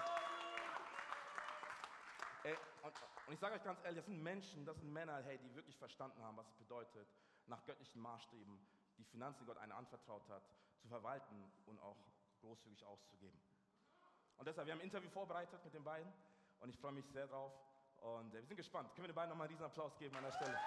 [2.83, 2.93] Und,
[3.27, 5.77] und, ich sage euch ganz ehrlich, das sind Menschen, das sind Männer, hey, die wirklich
[5.77, 7.07] verstanden haben, was es bedeutet,
[7.47, 8.59] nach göttlichen Maßstäben
[8.97, 10.43] die Finanzen, die Gott einen anvertraut hat,
[10.79, 11.97] zu verwalten und auch
[12.41, 13.39] großzügig auszugeben.
[14.37, 16.11] Und deshalb, wir haben ein Interview vorbereitet mit den beiden
[16.59, 17.53] und ich freue mich sehr drauf.
[17.97, 18.93] Und äh, wir sind gespannt.
[18.93, 20.59] Können wir den beiden nochmal diesen Applaus geben an der Stelle?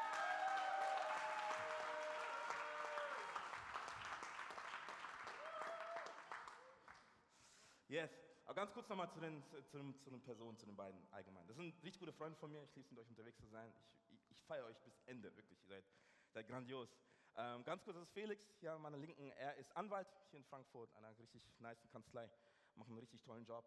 [7.88, 8.10] Yes.
[8.44, 11.46] Aber ganz kurz nochmal zu den, zu, den, zu den Personen, zu den beiden allgemein.
[11.46, 12.62] Das sind richtig gute Freunde von mir.
[12.64, 13.72] Ich liebe es, mit euch unterwegs zu sein.
[13.76, 15.62] Ich, ich, ich feiere euch bis Ende, wirklich.
[15.62, 15.84] Ihr seid,
[16.32, 16.88] seid grandios.
[17.36, 19.30] Ähm, ganz kurz, das ist Felix hier an meiner Linken.
[19.30, 22.30] Er ist Anwalt hier in Frankfurt, einer richtig nice Kanzlei.
[22.74, 23.64] Macht einen richtig tollen Job.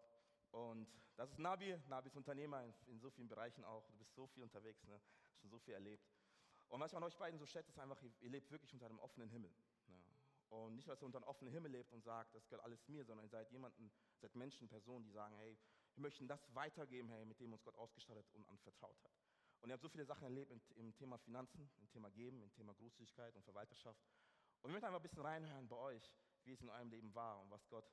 [0.50, 1.76] Und das ist Nabi.
[1.88, 3.86] Nabi ist Unternehmer in, in, so vielen Bereichen auch.
[3.86, 5.00] Du bist so viel unterwegs, ne?
[5.40, 6.08] schon so viel erlebt.
[6.68, 8.86] Und was ich an euch beiden so schätze, ist einfach, ihr, ihr lebt wirklich unter
[8.86, 9.54] einem offenen Himmel.
[9.88, 9.96] Ne?
[10.50, 13.04] Und nicht, dass ihr unter einem offenen Himmel lebt und sagt, das gehört alles mir,
[13.04, 15.58] sondern ihr seid jemanden, seid Menschen, Personen, die sagen, hey,
[15.94, 19.12] wir möchten das weitergeben, hey, mit dem uns Gott ausgestattet und anvertraut hat.
[19.64, 22.74] Und ihr habt so viele Sachen erlebt im, Thema Finanzen, im Thema Geben, im Thema
[22.74, 23.98] Großzügigkeit und Verwalterschaft.
[24.60, 27.40] Und wir möchten einfach ein bisschen reinhören bei euch, wie es in eurem Leben war
[27.40, 27.90] und was Gott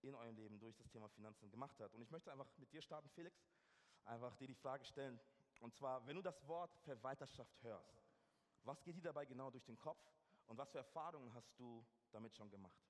[0.00, 1.94] in eurem Leben durch das Thema Finanzen gemacht hat.
[1.94, 3.40] Und ich möchte einfach mit dir starten, Felix,
[4.04, 5.20] einfach dir die Frage stellen.
[5.60, 8.02] Und zwar, wenn du das Wort Verwalterschaft hörst,
[8.64, 10.04] was geht dir dabei genau durch den Kopf
[10.48, 12.82] und was für Erfahrungen hast du damit schon gemacht?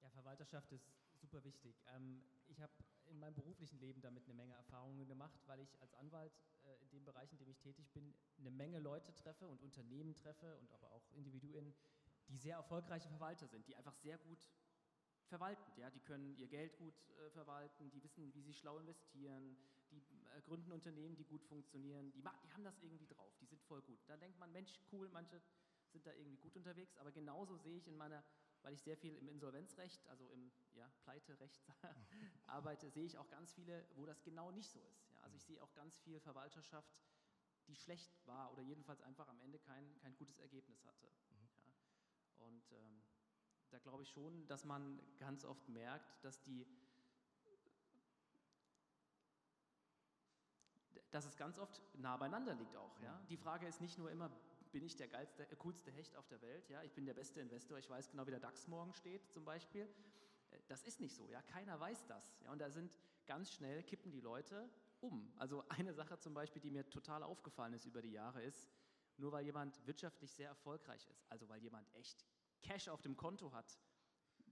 [0.00, 0.90] Ja, Verwalterschaft ist
[1.20, 1.76] super wichtig.
[1.94, 2.72] Ähm, ich habe
[3.06, 6.32] in meinem beruflichen Leben damit eine Menge Erfahrungen gemacht, weil ich als Anwalt
[6.64, 10.14] äh, in dem Bereich, in dem ich tätig bin, eine Menge Leute treffe und Unternehmen
[10.14, 11.74] treffe und aber auch Individuen,
[12.28, 14.48] die sehr erfolgreiche Verwalter sind, die einfach sehr gut
[15.26, 15.80] verwalten.
[15.80, 15.90] Ja?
[15.90, 19.56] Die können ihr Geld gut äh, verwalten, die wissen, wie sie schlau investieren,
[19.90, 23.60] die äh, gründen Unternehmen, die gut funktionieren, die, die haben das irgendwie drauf, die sind
[23.62, 24.00] voll gut.
[24.06, 25.40] Da denkt man, Mensch, cool, manche
[25.90, 28.22] sind da irgendwie gut unterwegs, aber genauso sehe ich in meiner
[28.62, 31.62] weil ich sehr viel im Insolvenzrecht, also im ja, Pleiterecht
[32.46, 35.10] arbeite, sehe ich auch ganz viele, wo das genau nicht so ist.
[35.10, 36.92] Ja, also ich sehe auch ganz viel Verwalterschaft,
[37.68, 41.06] die schlecht war oder jedenfalls einfach am Ende kein, kein gutes Ergebnis hatte.
[41.30, 41.48] Mhm.
[41.66, 42.46] Ja.
[42.46, 43.02] Und ähm,
[43.70, 46.66] da glaube ich schon, dass man ganz oft merkt, dass die
[51.10, 52.98] dass es ganz oft nah beieinander liegt auch.
[53.00, 53.20] Ja?
[53.28, 54.30] Die Frage ist nicht nur immer,
[54.70, 56.68] bin ich der geilste, äh, coolste Hecht auf der Welt.
[56.68, 56.82] Ja?
[56.82, 59.88] Ich bin der beste Investor, ich weiß genau, wie der DAX morgen steht zum Beispiel.
[60.50, 61.42] Äh, das ist nicht so, ja?
[61.42, 62.38] keiner weiß das.
[62.42, 62.52] Ja?
[62.52, 64.68] Und da sind ganz schnell, kippen die Leute
[65.00, 65.32] um.
[65.36, 68.70] Also eine Sache zum Beispiel, die mir total aufgefallen ist über die Jahre, ist,
[69.16, 72.24] nur weil jemand wirtschaftlich sehr erfolgreich ist, also weil jemand echt
[72.62, 73.78] Cash auf dem Konto hat,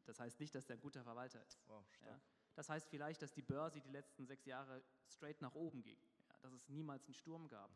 [0.05, 1.61] das heißt nicht, dass der ein guter Verwalter ist.
[1.67, 2.21] Wow, ja?
[2.55, 6.39] Das heißt vielleicht, dass die Börse die letzten sechs Jahre straight nach oben ging, ja?
[6.41, 7.71] dass es niemals einen Sturm gab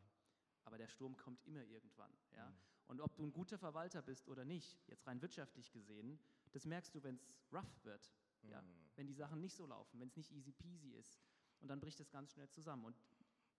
[0.65, 2.13] aber der Sturm kommt immer irgendwann.
[2.37, 2.49] Ja?
[2.49, 2.55] Mhm.
[2.89, 6.19] Und ob du ein guter Verwalter bist oder nicht, jetzt rein wirtschaftlich gesehen,
[6.53, 8.13] das merkst du, wenn es rough wird.
[8.43, 8.51] Mhm.
[8.51, 8.65] Ja?
[8.97, 11.21] Wenn die Sachen nicht so laufen, wenn es nicht easy peasy ist.
[11.61, 12.85] Und dann bricht es ganz schnell zusammen.
[12.85, 12.97] Und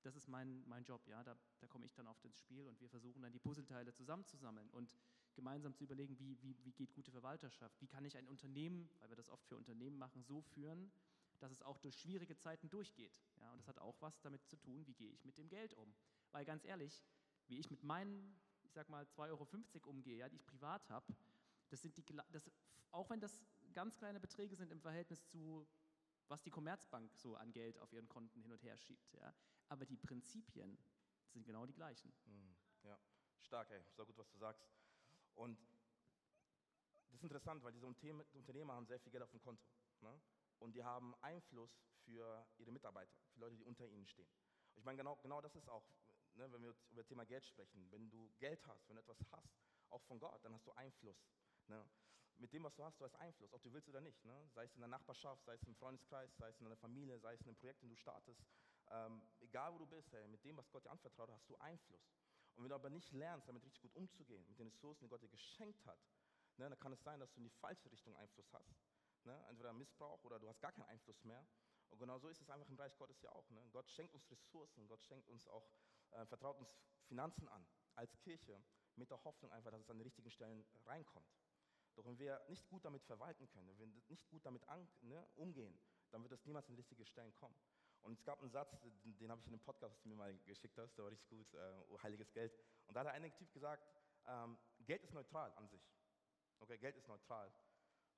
[0.02, 1.08] das ist mein, mein Job.
[1.08, 1.24] Ja?
[1.24, 4.70] Da, da komme ich dann oft ins Spiel und wir versuchen dann die Puzzleteile zusammenzusammeln.
[4.72, 4.96] Und
[5.36, 9.10] gemeinsam zu überlegen, wie, wie, wie geht gute Verwalterschaft, wie kann ich ein Unternehmen, weil
[9.10, 10.92] wir das oft für Unternehmen machen, so führen,
[11.39, 13.20] dass es auch durch schwierige Zeiten durchgeht.
[13.42, 15.74] Ja, und das hat auch was damit zu tun, wie gehe ich mit dem Geld
[15.74, 15.94] um.
[16.34, 17.06] Weil ganz ehrlich,
[17.48, 19.48] wie ich mit meinen, ich sag mal, 2,50 Euro
[19.89, 21.15] umgehe, ja, die ich privat habe,
[21.69, 22.52] das sind die, das,
[22.91, 23.41] auch wenn das
[23.74, 25.65] ganz kleine Beträge sind im Verhältnis zu,
[26.28, 29.13] was die Commerzbank so an Geld auf ihren Konten hin und her schiebt.
[29.13, 29.34] Ja,
[29.69, 30.78] aber die Prinzipien
[31.30, 32.12] sind genau die gleichen.
[32.26, 33.00] Hm, ja,
[33.41, 33.84] stark, ey.
[33.96, 34.67] So gut, was du sagst.
[35.36, 35.60] Und
[37.10, 39.63] das ist interessant, weil diese Unternehmer haben sehr viel Geld auf dem Konto.
[40.02, 40.19] Ne?
[40.60, 44.30] Und die haben Einfluss für ihre Mitarbeiter, für Leute, die unter ihnen stehen.
[44.74, 45.84] Und ich meine, genau, genau das ist auch,
[46.36, 47.91] ne, wenn wir über das Thema Geld sprechen.
[47.91, 49.58] Wenn du Geld hast, wenn du etwas hast,
[49.89, 51.17] auch von Gott, dann hast du Einfluss.
[51.67, 51.86] Ne?
[52.36, 54.24] Mit dem, was du hast, du hast Einfluss, ob du willst oder nicht.
[54.26, 54.50] Ne?
[54.54, 57.34] Sei es in der Nachbarschaft, sei es im Freundeskreis, sei es in deiner Familie, sei
[57.34, 58.43] es in einem Projekt, den du startest.
[58.89, 62.12] Ähm, egal wo du bist, ey, mit dem, was Gott dir anvertraut, hast du Einfluss.
[62.56, 65.22] Und wenn du aber nicht lernst, damit richtig gut umzugehen, mit den Ressourcen, die Gott
[65.22, 66.00] dir geschenkt hat,
[66.58, 68.76] ne, dann kann es sein, dass du in die falsche Richtung Einfluss hast.
[69.26, 69.46] Ne?
[69.50, 71.46] Entweder Missbrauch oder du hast gar keinen Einfluss mehr.
[71.89, 73.50] Und genau so ist es einfach im Reich Gottes ja auch.
[73.52, 73.63] Ne?
[73.72, 75.67] Gott schenkt uns Ressourcen, Gott schenkt uns auch,
[76.13, 76.69] äh, vertraut uns
[77.08, 78.63] Finanzen an, als Kirche,
[78.95, 81.28] mit der Hoffnung einfach, dass es an die richtigen Stellen reinkommt.
[81.95, 85.28] Doch wenn wir nicht gut damit verwalten können, wenn wir nicht gut damit an, ne,
[85.36, 85.80] umgehen,
[86.12, 87.56] dann wird das niemals an die richtigen Stellen kommen.
[88.02, 90.23] Und es gab einen Satz, den, den habe ich in einem Podcast, den du mir
[90.23, 92.54] mal geschickt hast, der war richtig gut, äh, oh, heiliges Geld.
[92.88, 93.88] Und da hat ein Typ gesagt,
[94.26, 95.82] ähm, Geld ist neutral an sich.
[96.60, 97.52] Okay, Geld ist neutral.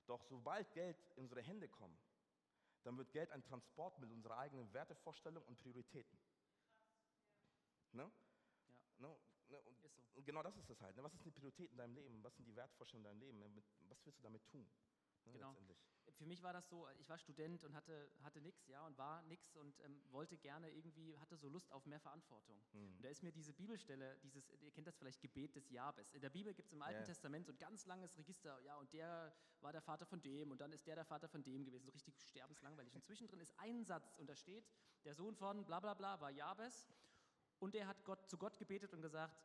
[0.08, 2.00] Doch sobald Geld in unsere Hände kommt,
[2.84, 6.20] dann wird Geld ein Transportmittel unserer eigenen Wertevorstellung und Prioritäten.
[7.94, 8.12] Ne?
[8.68, 9.08] Ja.
[9.08, 9.18] Ne?
[9.50, 9.62] Ne?
[9.62, 9.90] Und, so.
[10.16, 10.96] und genau das ist es halt.
[10.96, 11.04] Ne?
[11.04, 12.24] Was ist die Priorität in deinem Leben?
[12.24, 13.40] Was sind die Wertvorstellungen in deinem Leben?
[13.56, 13.64] Ne?
[13.88, 14.68] Was willst du damit tun?
[15.26, 15.34] Ne?
[15.34, 15.56] Genau.
[16.18, 19.22] Für mich war das so, ich war Student und hatte, hatte nichts, ja, und war
[19.24, 22.58] nix und ähm, wollte gerne irgendwie, hatte so Lust auf mehr Verantwortung.
[22.72, 22.96] Hm.
[22.96, 26.14] Und da ist mir diese Bibelstelle, dieses, ihr kennt das vielleicht, Gebet des Jabes.
[26.14, 27.06] In der Bibel gibt es im Alten Ja.
[27.06, 30.62] Testament so ein ganz langes Register, ja, und der war der Vater von dem und
[30.62, 32.94] dann ist der der Vater von dem gewesen, so richtig sterbenslangweilig.
[32.94, 34.66] Und zwischendrin ist ein Satz und da steht,
[35.04, 36.88] der Sohn von bla bla bla war Jabes
[37.60, 39.40] und der hat Gott, zu Gott gebetet und gesagt,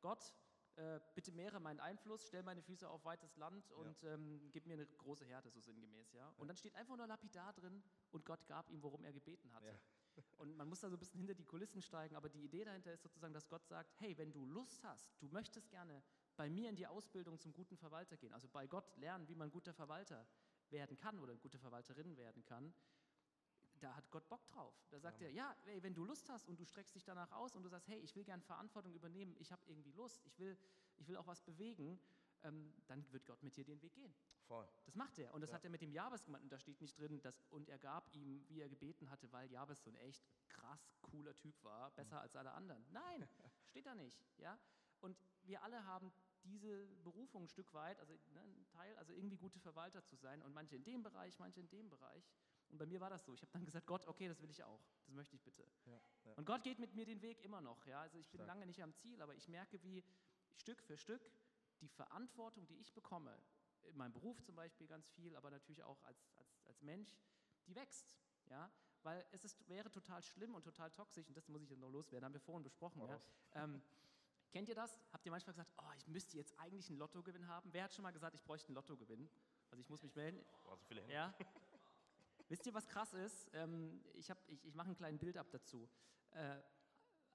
[0.00, 0.34] Gott,
[0.76, 4.74] äh, bitte mehre meinen Einfluss, stell meine Füße auf weites Land und ähm, gib mir
[4.74, 6.12] eine große Härte, so sinngemäß.
[6.12, 6.34] Ja?
[6.36, 9.68] Und dann steht einfach nur lapidar drin und Gott gab ihm, worum er gebeten hatte.
[9.68, 9.78] Ja.
[10.38, 12.90] Und man muss da so ein bisschen hinter die Kulissen steigen, aber die Idee dahinter
[12.90, 16.02] ist sozusagen, dass Gott sagt, hey, wenn du Lust hast, du möchtest gerne
[16.36, 19.50] bei mir in die Ausbildung zum guten Verwalter gehen, also bei Gott lernen, wie man
[19.50, 20.26] guter Verwalter
[20.70, 22.72] werden kann oder gute Verwalterin werden kann,
[23.80, 24.74] da hat Gott Bock drauf.
[24.90, 27.54] Da sagt er, ja, ey, wenn du Lust hast und du streckst dich danach aus
[27.56, 30.58] und du sagst, hey, ich will gern Verantwortung übernehmen, ich habe irgendwie Lust, ich will,
[30.96, 31.98] ich will auch was bewegen,
[32.42, 34.14] ähm, dann wird Gott mit dir den Weg gehen.
[34.46, 34.68] Voll.
[34.84, 35.34] Das macht er.
[35.34, 35.56] Und das Ja.
[35.56, 36.42] hat er mit dem Jabes gemacht.
[36.42, 39.50] Und da steht nicht drin, dass, und er gab ihm, wie er gebeten hatte, weil
[39.50, 42.86] Jabes so ein echt krass cooler Typ war, besser als alle anderen.
[42.90, 43.28] Nein,
[43.66, 44.20] steht da nicht.
[44.38, 44.58] Ja?
[45.00, 46.12] Und wir alle haben
[46.44, 50.40] diese Berufung ein Stück weit, also ne, ein Teil, also irgendwie gute Verwalter zu sein.
[50.42, 52.30] Und manche in dem Bereich, manche in dem Bereich.
[52.70, 53.32] Und bei mir war das so.
[53.32, 54.80] Ich habe dann gesagt, Gott, okay, das will ich auch.
[55.06, 55.64] Das möchte ich bitte.
[55.84, 56.00] Ja.
[56.24, 56.34] Ja.
[56.34, 57.86] Und Gott geht mit mir den Weg immer noch.
[57.86, 58.00] Ja?
[58.00, 58.48] Also ich bin Stark.
[58.48, 60.04] lange nicht am Ziel, aber ich merke, wie
[60.56, 61.30] Stück für Stück
[61.80, 63.38] die Verantwortung, die ich bekomme,
[63.82, 67.16] in meinem Beruf zum Beispiel ganz viel, aber natürlich auch als, als, als Mensch,
[67.66, 68.16] die wächst.
[68.50, 68.70] Ja?
[69.02, 71.90] Weil es ist, wäre total schlimm und total toxisch, und das muss ich jetzt noch
[71.90, 73.00] loswerden, haben wir vorhin besprochen.
[73.02, 73.20] Hau Ja?
[73.54, 73.80] Ähm,
[74.50, 74.98] kennt ihr das?
[75.12, 77.72] Habt ihr manchmal gesagt, oh, ich müsste jetzt eigentlich einen Lottogewinn haben?
[77.72, 79.28] Wer hat schon mal gesagt, ich bräuchte einen Lottogewinn?
[79.70, 80.44] Also ich muss mich melden.
[80.64, 81.14] Boah, so viele Hände.
[81.14, 81.34] Ja.
[82.48, 83.50] Wisst ihr, was krass ist?
[83.54, 85.88] Ähm, ich hab, ich, ich mache ein kleines Bild ab dazu.
[86.30, 86.60] Äh,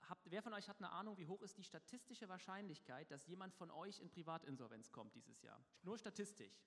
[0.07, 3.53] habt, wer von euch hat eine Ahnung, wie hoch ist die statistische Wahrscheinlichkeit, dass jemand
[3.53, 5.61] von euch in Privatinsolvenz kommt dieses Jahr?
[5.83, 6.65] Nur statistisch.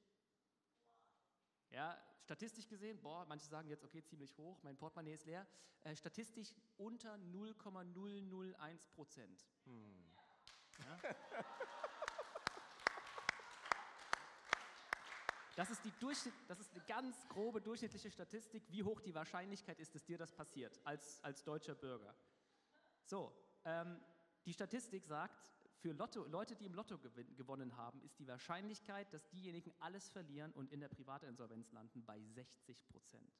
[1.71, 5.47] Ja, statistisch gesehen, boah, manche sagen jetzt, okay, ziemlich hoch, mein Portemonnaie ist leer.
[5.83, 9.47] Äh, statistisch unter 0,001 Prozent.
[10.79, 11.01] Ja?
[15.57, 19.79] Das ist, die Durchschnitt, das ist eine ganz grobe durchschnittliche Statistik, wie hoch die Wahrscheinlichkeit
[19.79, 22.15] ist, dass dir das passiert als, als deutscher Bürger.
[23.05, 23.33] So,
[23.65, 24.01] ähm,
[24.45, 29.13] die Statistik sagt, für Lotto, Leute, die im Lotto gewin- gewonnen haben, ist die Wahrscheinlichkeit,
[29.13, 33.33] dass diejenigen alles verlieren und in der Privatinsolvenz landen, bei 60 Prozent.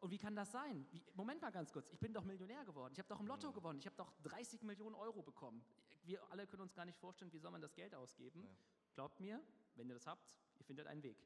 [0.00, 0.86] Und wie kann das sein?
[0.92, 3.52] Wie, Moment mal ganz kurz, ich bin doch Millionär geworden, ich habe doch im Lotto
[3.52, 5.64] gewonnen, ich habe doch 30 Millionen Euro bekommen.
[6.04, 8.48] Wir alle können uns gar nicht vorstellen, wie soll man das Geld ausgeben.
[8.94, 9.40] Glaubt mir,
[9.76, 11.18] wenn ihr das habt, ihr findet einen Weg.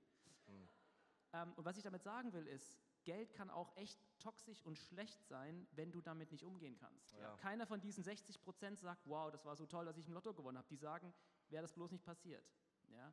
[1.32, 5.22] Ähm, und was ich damit sagen will, ist, Geld kann auch echt toxisch und schlecht
[5.26, 7.14] sein, wenn du damit nicht umgehen kannst.
[7.16, 7.36] Ja.
[7.36, 10.34] Keiner von diesen 60 Prozent sagt, wow, das war so toll, dass ich im Lotto
[10.34, 10.66] gewonnen habe.
[10.68, 11.14] Die sagen,
[11.48, 12.44] wäre das bloß nicht passiert.
[12.88, 13.12] Ja?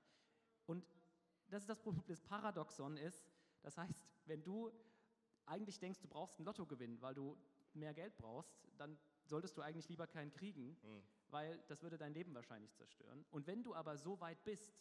[0.66, 0.84] Und
[1.50, 3.30] das ist das Problem, das Paradoxon ist,
[3.62, 3.94] das heißt,
[4.26, 4.72] wenn du
[5.46, 7.38] eigentlich denkst, du brauchst einen Lottogewinn, weil du
[7.74, 11.04] mehr Geld brauchst, dann solltest du eigentlich lieber keinen kriegen, Mhm.
[11.28, 13.26] weil das würde dein Leben wahrscheinlich zerstören.
[13.30, 14.74] Und wenn du aber so weit bist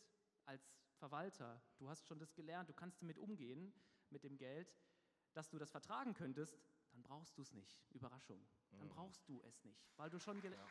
[0.46, 3.72] als Verwalter, du hast schon das gelernt, du kannst damit umgehen,
[4.11, 4.72] mit dem Geld,
[5.33, 6.61] dass du das vertragen könntest,
[6.92, 7.81] dann brauchst du es nicht.
[7.90, 8.44] Überraschung.
[8.70, 10.70] Dann brauchst du es nicht, weil du schon gelernt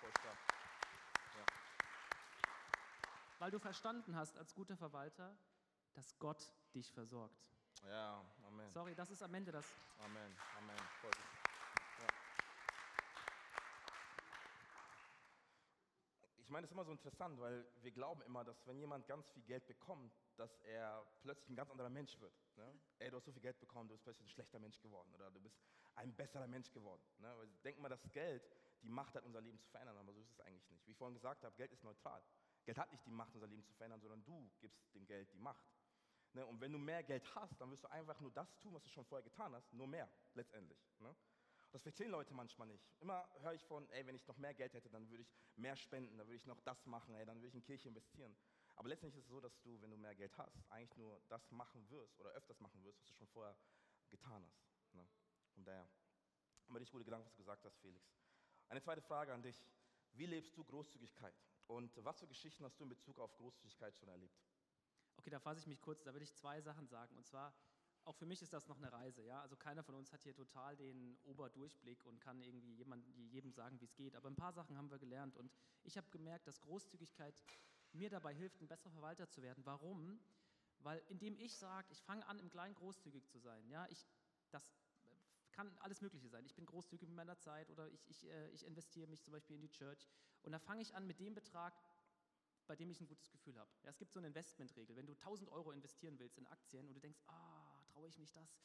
[0.00, 0.38] Voll stark.
[3.38, 5.36] weil du verstanden hast als guter Verwalter,
[5.94, 7.50] dass Gott dich versorgt.
[7.82, 8.70] Ja, Amen.
[8.70, 9.66] Sorry, das ist am Ende das.
[9.98, 10.76] Amen, Amen.
[11.00, 11.24] Voll gut.
[11.98, 12.06] Ja.
[16.36, 19.28] Ich meine, das ist immer so interessant, weil wir glauben immer, dass wenn jemand ganz
[19.30, 22.34] viel Geld bekommt, dass er plötzlich ein ganz anderer Mensch wird.
[22.56, 22.80] Ne?
[22.98, 25.30] Ey, du hast so viel Geld bekommen, du bist plötzlich ein schlechter Mensch geworden oder
[25.30, 25.56] du bist
[25.94, 27.02] ein besserer Mensch geworden.
[27.18, 27.32] Ne?
[27.36, 28.48] Weil denken mal, dass Geld
[28.82, 30.86] die Macht hat, unser Leben zu verändern, aber so ist es eigentlich nicht.
[30.86, 32.22] Wie ich vorhin gesagt habe, Geld ist neutral.
[32.64, 35.38] Geld hat nicht die Macht, unser Leben zu verändern, sondern du gibst dem Geld die
[35.38, 35.66] Macht.
[36.34, 36.46] Ne?
[36.46, 38.90] Und wenn du mehr Geld hast, dann wirst du einfach nur das tun, was du
[38.90, 40.78] schon vorher getan hast, nur mehr letztendlich.
[40.98, 41.14] Ne?
[41.72, 42.86] Das verstehen Leute manchmal nicht.
[43.00, 45.74] Immer höre ich von, ey, wenn ich noch mehr Geld hätte, dann würde ich mehr
[45.74, 48.36] spenden, dann würde ich noch das machen, ey, dann würde ich in Kirche investieren.
[48.76, 51.50] Aber letztendlich ist es so, dass du, wenn du mehr Geld hast, eigentlich nur das
[51.50, 53.56] machen wirst oder öfters machen wirst, was du schon vorher
[54.10, 54.94] getan hast.
[54.94, 55.08] Ne?
[55.54, 55.88] Von daher,
[56.68, 58.06] aber richtig gute Gedanken, was du gesagt hast, Felix.
[58.68, 59.66] Eine zweite Frage an dich.
[60.12, 61.34] Wie lebst du Großzügigkeit?
[61.68, 64.38] Und was für Geschichten hast du in Bezug auf Großzügigkeit schon erlebt?
[65.16, 67.16] Okay, da fasse ich mich kurz, da will ich zwei Sachen sagen.
[67.16, 67.54] Und zwar,
[68.04, 69.22] auch für mich ist das noch eine Reise.
[69.22, 69.40] Ja?
[69.40, 73.80] Also keiner von uns hat hier total den Oberdurchblick und kann irgendwie jemand, jedem sagen,
[73.80, 74.16] wie es geht.
[74.16, 75.36] Aber ein paar Sachen haben wir gelernt.
[75.36, 77.42] Und ich habe gemerkt, dass Großzügigkeit
[77.92, 79.64] mir dabei hilft, ein besserer Verwalter zu werden.
[79.64, 80.20] Warum?
[80.78, 83.68] Weil indem ich sage, ich fange an, im Kleinen großzügig zu sein.
[83.68, 83.86] Ja?
[83.88, 84.06] Ich,
[84.50, 84.64] das
[85.52, 86.44] kann alles Mögliche sein.
[86.44, 89.56] Ich bin großzügig mit meiner Zeit oder ich, ich, äh, ich investiere mich zum Beispiel
[89.56, 90.08] in die Church.
[90.42, 91.74] Und da fange ich an mit dem Betrag,
[92.66, 93.70] bei dem ich ein gutes Gefühl habe.
[93.82, 94.96] Ja, es gibt so eine Investmentregel.
[94.96, 97.61] Wenn du 1000 Euro investieren willst in Aktien und du denkst, ah,
[97.92, 98.58] traue ich mich das?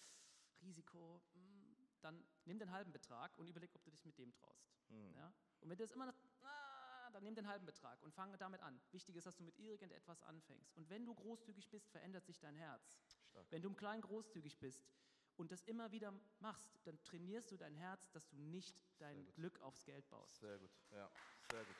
[0.61, 4.73] Risiko, hm, dann nimm den halben Betrag und überleg, ob du dich mit dem traust.
[4.89, 5.13] Hm.
[5.15, 5.33] Ja?
[5.59, 8.61] Und wenn du das immer noch, ah, dann nimm den halben Betrag und fange damit
[8.61, 8.79] an.
[8.91, 10.75] Wichtig ist, dass du mit irgendetwas anfängst.
[10.75, 12.99] Und wenn du großzügig bist, verändert sich dein Herz.
[13.29, 13.51] Stark.
[13.51, 14.87] Wenn du im Kleinen großzügig bist
[15.35, 19.31] und das immer wieder machst, dann trainierst du dein Herz, dass du nicht dein.
[19.33, 20.39] Glück aufs Geld baust.
[20.39, 21.09] Sehr gut, ja,
[21.51, 21.75] sehr gut.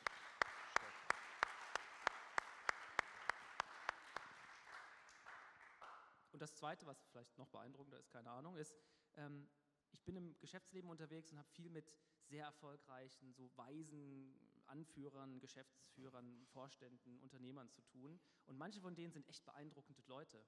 [6.38, 8.72] Und das Zweite, was vielleicht noch beeindruckender ist, keine Ahnung, ist,
[9.16, 9.48] ähm,
[9.90, 11.98] ich bin im Geschäftsleben unterwegs und habe viel mit
[12.28, 18.20] sehr erfolgreichen, so weisen Anführern, Geschäftsführern, Vorständen, Unternehmern zu tun.
[18.46, 20.46] Und manche von denen sind echt beeindruckende Leute.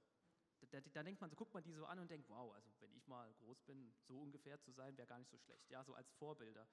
[0.61, 2.71] Da, da, da denkt man so, guckt man die so an und denkt, wow, also
[2.79, 5.69] wenn ich mal groß bin, so ungefähr zu sein, wäre gar nicht so schlecht.
[5.69, 6.69] Ja, so als Vorbilder.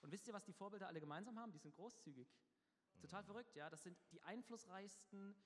[0.00, 1.52] Und wisst ihr, was die Vorbilder alle gemeinsam haben?
[1.52, 2.34] Die sind großzügig.
[3.02, 3.68] Total verrückt, ja.
[3.68, 5.36] Das sind die einflussreichsten,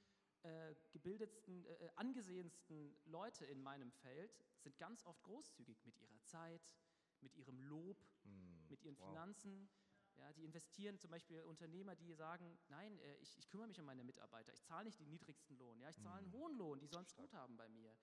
[0.42, 6.76] äh, gebildetsten, äh, angesehensten Leute in meinem Feld, sind ganz oft großzügig mit ihrer Zeit,
[7.20, 9.08] mit ihrem Lob, Hm, mit ihren wow.
[9.08, 9.68] Finanzen.
[10.16, 13.84] Ja, die investieren zum Beispiel Unternehmer, die sagen, nein, äh, ich, ich kümmere mich um
[13.84, 16.86] meine Mitarbeiter, ich zahle nicht den niedrigsten Lohn, ja, ich zahle einen hohen Lohn, die
[16.86, 17.94] sollen es gut haben bei mir.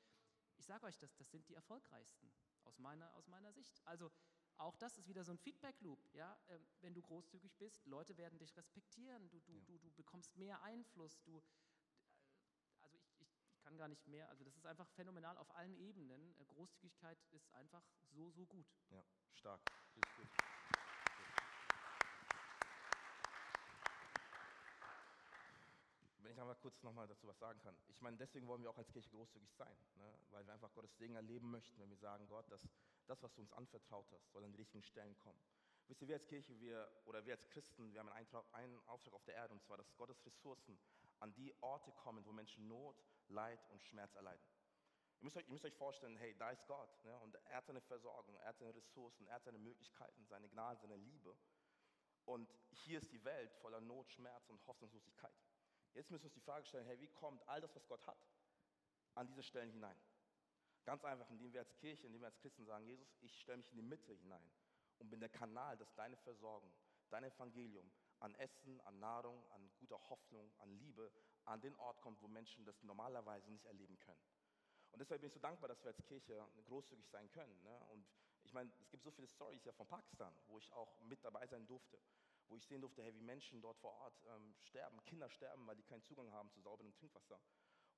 [0.57, 2.31] Ich sage euch, das, das sind die erfolgreichsten
[2.65, 3.81] aus meiner, aus meiner Sicht.
[3.87, 4.11] Also
[4.57, 6.13] auch das ist wieder so ein Feedback-Loop.
[6.13, 6.39] Ja?
[6.49, 9.65] Ähm, wenn du großzügig bist, Leute werden dich respektieren, du, du, Ja.
[9.65, 11.43] du, du bekommst mehr Einfluss, du, äh,
[12.81, 15.75] also ich, ich, ich kann gar nicht mehr, also das ist einfach phänomenal auf allen
[15.77, 16.35] Ebenen.
[16.39, 17.81] Äh, Großzügigkeit ist einfach
[18.11, 18.67] so, so gut.
[18.91, 19.61] Ja, stark,
[19.95, 20.27] richtig gut.
[26.19, 27.75] Wenn ich einfach kurz nochmal dazu was sagen kann.
[27.87, 30.13] Ich meine, deswegen wollen wir auch als Kirche großzügig sein, ne?
[30.29, 32.69] weil wir einfach Gottes Segen erleben möchten, wenn wir sagen, Gott, dass
[33.07, 35.41] das, was du uns anvertraut hast, soll an die richtigen Stellen kommen.
[35.87, 38.79] Wisst ihr, wir als Kirche, wir, oder wir als Christen, wir haben einen, Eintrag, einen
[38.87, 40.77] Auftrag auf der Erde, und zwar, dass Gottes Ressourcen
[41.19, 44.43] an die Orte kommen, wo Menschen Not, Leid und Schmerz erleiden.
[45.19, 47.03] Ihr müsst, euch, ihr müsst euch vorstellen, hey, da ist Gott.
[47.05, 47.17] Ne?
[47.19, 50.81] Und er hat seine Versorgung, er hat seine Ressourcen, er hat seine Möglichkeiten, seine Gnade,
[50.81, 51.37] seine Liebe.
[52.25, 55.33] Und hier ist die Welt voller Not, Schmerz und Hoffnungslosigkeit.
[55.93, 58.17] Jetzt müssen wir uns die Frage stellen, hey, wie kommt all das, was Gott hat,
[59.15, 59.97] an diese Stellen hinein?
[60.85, 63.69] Ganz einfach, indem wir als Kirche, indem wir als Christen sagen, Jesus, ich stelle mich
[63.69, 64.51] in die Mitte hinein
[64.97, 66.73] und bin der Kanal, dass deine Versorgung,
[67.09, 67.89] dein Evangelium
[68.23, 71.11] an Essen, an Nahrung, an guter Hoffnung, an Liebe
[71.45, 74.21] an den Ort kommt, wo Menschen das normalerweise nicht erleben können.
[74.91, 77.61] Und deshalb bin ich so dankbar, dass wir als Kirche großzügig sein können.
[77.63, 77.77] Ne?
[77.89, 78.07] Und
[78.43, 81.45] ich meine, es gibt so viele Stories ja von Pakistan, wo ich auch mit dabei
[81.47, 81.99] sein durfte,
[82.47, 85.75] wo ich sehen durfte, hey, wie Menschen dort vor Ort ähm, sterben, Kinder sterben, weil
[85.75, 87.41] die keinen Zugang haben zu sauberem Trinkwasser.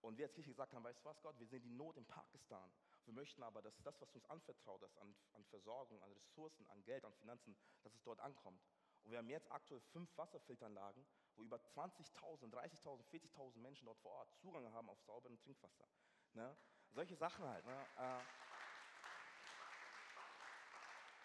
[0.02, 2.06] Und wir als Kirche gesagt haben, weißt du was, Gott, wir sehen die Not in
[2.06, 2.72] Pakistan.
[3.06, 6.84] Wir möchten aber, dass das, was uns anvertraut hast, an, an Versorgung, an Ressourcen, an
[6.84, 8.62] Geld, an Finanzen, dass es dort ankommt.
[9.06, 14.12] Und wir haben jetzt aktuell fünf Wasserfilteranlagen, wo über 20.000, 30.000, 40.000 Menschen dort vor
[14.14, 15.88] Ort Zugang haben auf sauberem Trinkwasser.
[16.34, 16.58] Ne?
[16.92, 17.66] Solche Sachen halt.
[17.66, 17.88] Ne?
[17.98, 18.20] Äh,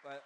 [0.03, 0.22] weil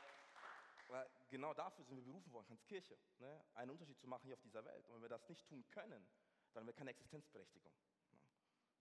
[0.88, 3.44] weil genau dafür sind wir berufen worden als Kirche, ne?
[3.54, 4.86] einen Unterschied zu machen hier auf dieser Welt.
[4.88, 6.06] Und wenn wir das nicht tun können,
[6.52, 7.72] dann haben wir keine Existenzberechtigung.
[8.10, 8.18] Ne?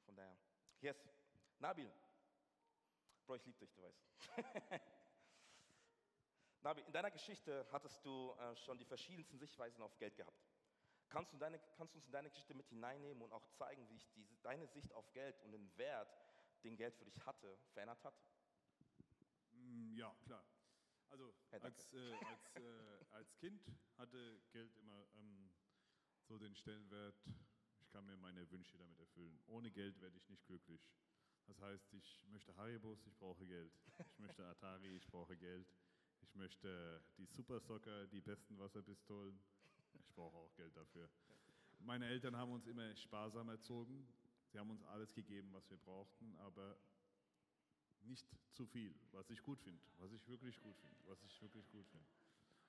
[0.05, 0.37] Von daher,
[0.81, 0.97] yes,
[1.59, 1.91] Nabil,
[3.25, 4.03] Bro, ich liebe dich, du weißt.
[6.63, 10.41] Nabil, in deiner Geschichte hattest du äh, schon die verschiedensten Sichtweisen auf Geld gehabt.
[11.09, 13.97] Kannst du, deine, kannst du uns in deine Geschichte mit hineinnehmen und auch zeigen, wie
[13.97, 16.09] sich diese, deine Sicht auf Geld und den Wert,
[16.63, 18.15] den Geld für dich hatte, verändert hat?
[19.51, 20.43] Mm, Ja, klar.
[21.09, 23.61] Also Ja, als, äh, als, äh, als Kind
[23.97, 25.51] hatte Geld immer ähm,
[26.23, 27.15] so den Stellenwert,
[27.79, 29.39] ich kann mir meine Wünsche damit erfüllen.
[29.45, 30.81] Ohne Geld werde ich nicht glücklich.
[31.45, 33.71] Das heißt, ich möchte Haribos, ich brauche Geld.
[34.13, 35.67] Ich möchte Atari, ich brauche Geld.
[36.23, 39.37] Ich möchte die Super Soccer, die besten Wasserpistolen.
[39.93, 41.09] Ich brauche auch Geld dafür.
[41.79, 44.07] Meine Eltern haben uns immer sparsam erzogen.
[44.51, 46.77] Sie haben uns alles gegeben, was wir brauchten, aber
[48.03, 51.69] nicht zu viel, was ich gut finde, was ich wirklich gut finde, was ich wirklich
[51.71, 52.07] gut finde.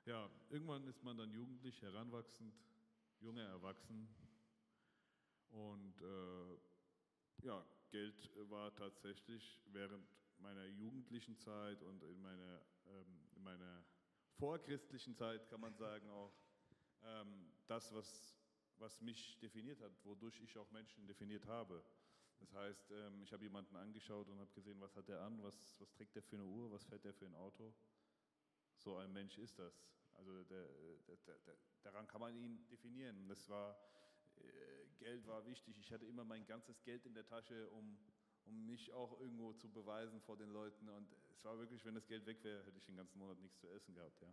[0.07, 2.55] Ja, irgendwann ist man dann jugendlich, heranwachsend,
[3.21, 4.09] junge Erwachsen
[5.51, 10.07] und äh, ja, Geld war tatsächlich während
[10.39, 13.85] meiner jugendlichen Zeit und in meiner, ähm, in meiner
[14.39, 16.33] vorchristlichen Zeit, kann man sagen, auch
[17.03, 18.37] ähm, das, was,
[18.79, 21.85] was mich definiert hat, wodurch ich auch Menschen definiert habe.
[22.41, 25.81] Das heißt, ähm, ich habe jemanden angeschaut und habe gesehen, was hat er an, was,
[25.81, 27.73] was trägt er für eine Uhr, was fährt er für ein Auto.
[28.77, 29.89] So ein Mensch ist das.
[30.15, 30.69] Also der,
[31.07, 33.29] der, der, daran kann man ihn definieren.
[33.29, 33.77] Das war,
[34.37, 35.79] äh, Geld war wichtig.
[35.79, 37.99] Ich hatte immer mein ganzes Geld in der Tasche, um,
[38.47, 40.89] um mich auch irgendwo zu beweisen vor den Leuten.
[40.89, 43.59] Und es war wirklich, wenn das Geld weg wäre, hätte ich den ganzen Monat nichts
[43.61, 44.21] zu essen gehabt.
[44.21, 44.29] Ja.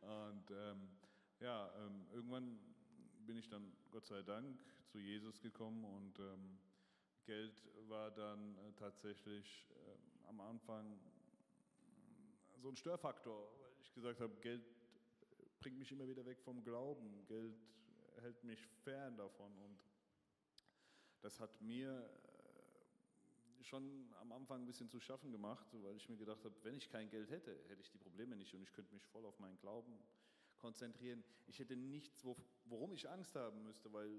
[0.32, 0.88] und ähm,
[1.40, 2.58] ja, ähm, irgendwann
[3.26, 6.58] bin ich dann Gott sei Dank zu Jesus gekommen und ähm,
[7.24, 14.20] Geld war dann äh, tatsächlich äh, am Anfang mm, so ein Störfaktor, weil ich gesagt
[14.20, 14.62] habe, Geld
[15.60, 17.56] bringt mich immer wieder weg vom Glauben, Geld
[18.20, 19.78] hält mich fern davon und
[21.24, 26.18] das hat mir äh, schon am Anfang ein bisschen zu schaffen gemacht, weil ich mir
[26.18, 28.92] gedacht habe, wenn ich kein Geld hätte, hätte ich die Probleme nicht und ich könnte
[28.92, 29.98] mich voll auf meinen Glauben
[30.58, 31.24] konzentrieren.
[31.46, 34.10] Ich hätte nichts, wo, worum ich Angst haben müsste, weil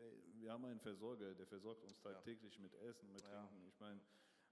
[0.00, 3.46] ey, wir haben einen Versorger, der versorgt uns tagtäglich mit Essen, mit Ja.
[3.46, 3.66] Trinken.
[3.68, 4.00] Ich meine,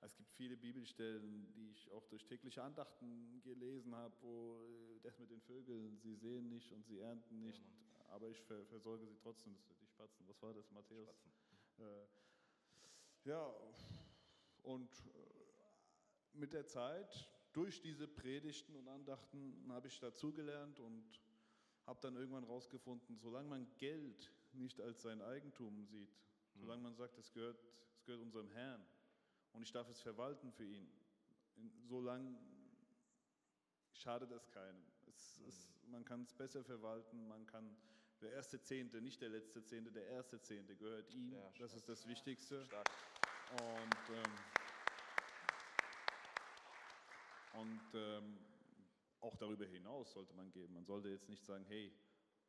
[0.02, 5.18] es gibt viele Bibelstellen, die ich auch durch tägliche Andachten gelesen habe, wo äh, das
[5.18, 7.62] mit den Vögeln, sie sehen nicht und sie ernten nicht,
[8.08, 9.56] aber ich ver versorge sie trotzdem.
[9.80, 10.28] Die Spatzen.
[10.28, 11.08] Was war das, Matthäus?
[11.08, 11.41] Spatzen.
[11.82, 13.54] Äh, ja,
[14.62, 21.20] und äh, mit der Zeit, durch diese Predigten und Andachten, habe ich dazugelernt und
[21.86, 26.16] habe dann irgendwann rausgefunden, solange man Geld nicht als sein Eigentum sieht,
[26.54, 27.62] solange man sagt, es gehört,
[27.94, 28.84] es gehört unserem Herrn
[29.52, 30.88] und ich darf es verwalten für ihn,
[31.84, 32.38] solange
[33.92, 34.82] schadet es keinem.
[35.08, 37.76] Es, es, man kann es besser verwalten, man kann
[38.22, 41.32] der erste Zehnte, nicht der letzte Zehnte, der erste Zehnte gehört ihm.
[41.32, 42.64] Ja, das ist das Wichtigste.
[42.64, 42.88] Stark.
[43.52, 44.32] Und, ähm,
[47.60, 48.38] und ähm,
[49.20, 50.74] auch darüber hinaus sollte man geben.
[50.74, 51.92] Man sollte jetzt nicht sagen, hey,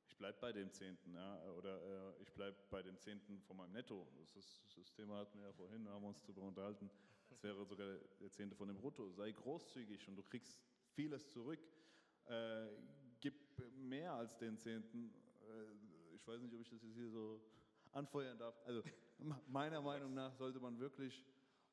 [0.08, 3.74] ich bleibe bei dem Zehnten ja, oder äh, ich bleibe bei dem Zehnten von meinem
[3.74, 4.08] Netto.
[4.20, 6.90] Das, ist, das Thema hatten wir ja vorhin, haben wir uns darüber unterhalten.
[7.30, 9.10] Das wäre sogar der Zehnte von dem Brutto.
[9.12, 10.62] Sei großzügig und du kriegst
[10.92, 11.60] vieles zurück.
[12.26, 12.68] Äh,
[13.20, 13.34] gib
[13.76, 15.12] mehr als den Zehnten.
[15.54, 17.42] Äh, ich weiß nicht, ob ich das jetzt hier so
[17.92, 18.56] anfeuern darf.
[18.66, 18.84] Also
[19.48, 21.26] meiner Meinung nach sollte man wirklich,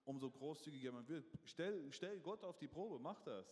[0.05, 3.47] umso großzügiger man wird, stell, stell Gott auf die Probe, mach das.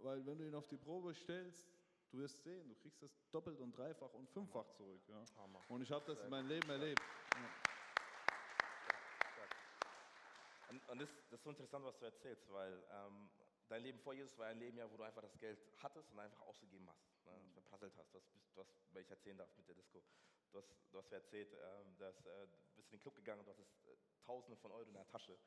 [0.00, 1.62] Weil wenn du ihn auf die Probe stellst,
[2.10, 5.00] du wirst sehen, du kriegst das doppelt und dreifach und fünffach zurück.
[5.08, 5.24] Ja.
[5.68, 7.00] Und ich habe das in meinem Leben erlebt.
[10.70, 13.28] Und, und das, das ist so interessant, was du erzählst, weil ähm,
[13.72, 16.18] dein Leben vor Jesus war ein Leben, ja, wo du einfach das Geld hattest und
[16.18, 18.12] einfach ausgegeben hast, ne, verprasselt hast.
[18.12, 20.02] Du hast, du hast, wenn ich erzählen darf mit der Disco,
[20.52, 23.44] du hast, du hast mir erzählt, ähm, dass, äh, du bist in den Club gegangen,
[23.44, 25.38] du hattest äh, Tausende von Euro in der Tasche.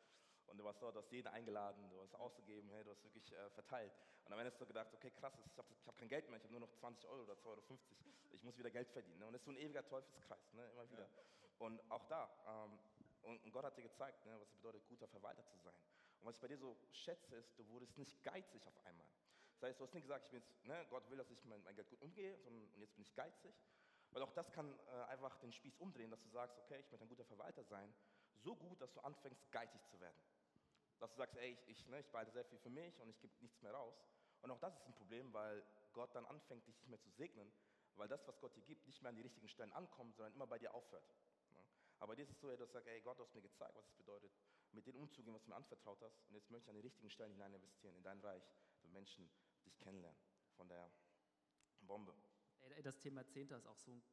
[0.48, 3.32] Und du warst dort, du hast jeden eingeladen, du hast ausgegeben, hey, du hast wirklich
[3.32, 3.94] äh, verteilt.
[4.26, 6.44] Und am Ende hast du gedacht, okay, krass, ich habe hab kein Geld mehr, ich
[6.44, 7.80] habe nur noch 20 Euro oder 2,50 Euro.
[8.34, 9.20] Ich muss wieder Geld verdienen.
[9.20, 9.28] Ne?
[9.28, 10.68] Und das ist so ein ewiger Teufelskreis, ne?
[10.72, 11.10] immer wieder.
[11.60, 12.80] Und auch da, ähm,
[13.24, 15.74] und, und Gott hat dir gezeigt, ne, was es bedeutet, guter Verwalter zu sein.
[16.26, 19.06] Und was ich bei dir so schätze, ist, du wurdest nicht geizig auf einmal.
[19.54, 21.62] Das heißt, du hast nicht gesagt, ich bin jetzt, ne, Gott will, dass ich mein,
[21.62, 23.54] mein Geld gut umgehe, sondern und jetzt bin ich geizig.
[24.10, 27.06] Weil auch das kann äh, einfach den Spieß umdrehen, dass du sagst, okay, ich möchte
[27.06, 27.94] ein guter Verwalter sein,
[28.44, 30.18] so gut, dass du anfängst, geizig zu werden.
[30.98, 33.20] Dass du sagst, ey, ich, ich, ne, ich behalte sehr viel für mich und ich
[33.20, 33.94] gebe nichts mehr raus.
[34.42, 35.64] Und auch das ist ein Problem, weil
[35.94, 37.54] Gott dann anfängt, dich nicht mehr zu segnen,
[37.98, 40.48] weil das, was Gott dir gibt, nicht mehr an die richtigen Stellen ankommt, sondern immer
[40.48, 41.08] bei dir aufhört.
[41.52, 41.64] Ne?
[42.00, 43.94] Aber dir ist so, dass du sagst, ey, Gott, du hast mir gezeigt, was es
[43.94, 44.32] bedeutet,
[44.76, 46.22] mit dem umzugehen, was du mir anvertraut hast.
[46.30, 48.44] Und jetzt möchte ich an die richtigen Stellen hinein investieren, in dein Reich,
[48.82, 49.30] für Menschen
[49.66, 50.20] dich kennenlernen.
[50.56, 50.92] Von der
[51.82, 52.14] Bombe.
[52.84, 54.04] Das Thema Zehnter ist auch so ein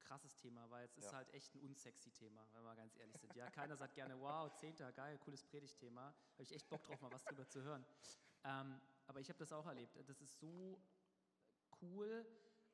[0.00, 1.12] krasses Thema, weil es ist Ja.
[1.12, 3.34] halt echt ein unsexy Thema, wenn wir ganz ehrlich sind.
[3.36, 6.06] Ja, keiner sagt gerne, wow, Zehnter, geil, cooles Predigtthema.
[6.32, 7.84] Habe ich echt Bock drauf, mal was drüber zu hören.
[8.44, 9.96] Ähm, aber ich habe das auch erlebt.
[10.08, 10.82] Das ist so
[11.80, 12.26] cool,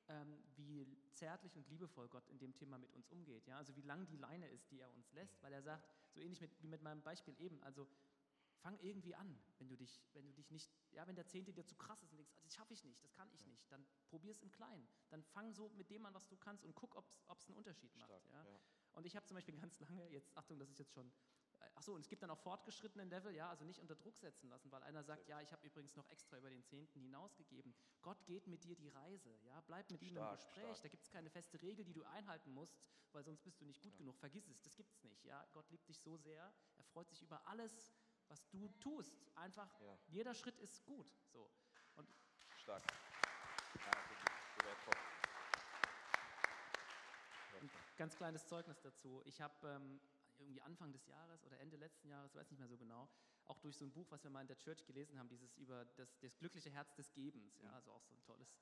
[0.08, 3.46] ähm, wie zärtlich und liebevoll Gott in dem Thema mit uns umgeht.
[3.46, 3.58] Ja?
[3.58, 5.86] Also wie lang die Leine ist, die er uns lässt, weil er sagt,
[6.18, 7.88] so ähnlich mit, wie mit meinem Beispiel eben, also
[8.58, 11.64] fang irgendwie an, wenn du dich, wenn du dich nicht, ja, wenn der Zehnte dir
[11.64, 13.86] zu krass ist und denkst, ah, das schaffe ich nicht, das kann ich nicht, dann
[14.08, 14.88] probier es im Kleinen.
[15.10, 17.94] Dann fang so mit dem an, was du kannst und guck, ob es einen Unterschied
[17.96, 18.08] macht.
[18.08, 18.44] Stark, Ja?
[18.44, 18.60] ja.
[18.94, 21.12] Und ich habe zum Beispiel ganz lange, jetzt Achtung, das ist jetzt schon,
[21.74, 24.48] ach so, und es gibt dann auch fortgeschrittenen Level, ja, also nicht unter Druck setzen
[24.48, 27.74] lassen, weil einer sagt, ja, ich habe übrigens noch extra über den Zehnten hinausgegeben.
[28.02, 30.64] Gott geht mit dir die Reise, ja, bleib mit ihm im Stark, Gespräch.
[30.64, 30.82] stark.
[30.82, 32.76] Da gibt es keine feste Regel, die du einhalten musst,
[33.12, 34.16] weil sonst bist du nicht gut genug.
[34.18, 35.46] Vergiss es, das gibt es nicht, ja.
[35.52, 37.92] Gott liebt dich so sehr, er freut sich über alles,
[38.28, 39.14] was du tust.
[39.36, 39.98] Einfach, Ja.
[40.08, 41.50] jeder Schritt ist gut, so.
[41.96, 42.08] Und
[42.58, 42.82] Stark.
[43.74, 43.90] Ja.
[47.60, 49.22] Ein ganz kleines Zeugnis dazu.
[49.24, 50.00] Ich habe ähm,
[50.40, 53.08] irgendwie Anfang des Jahres oder Ende letzten Jahres, weiß nicht mehr so genau,
[53.46, 55.84] auch durch so ein Buch, was wir mal in der Church gelesen haben, dieses über
[55.96, 58.54] das, das glückliche Herz des Gebens, ja, also auch so ein tolles,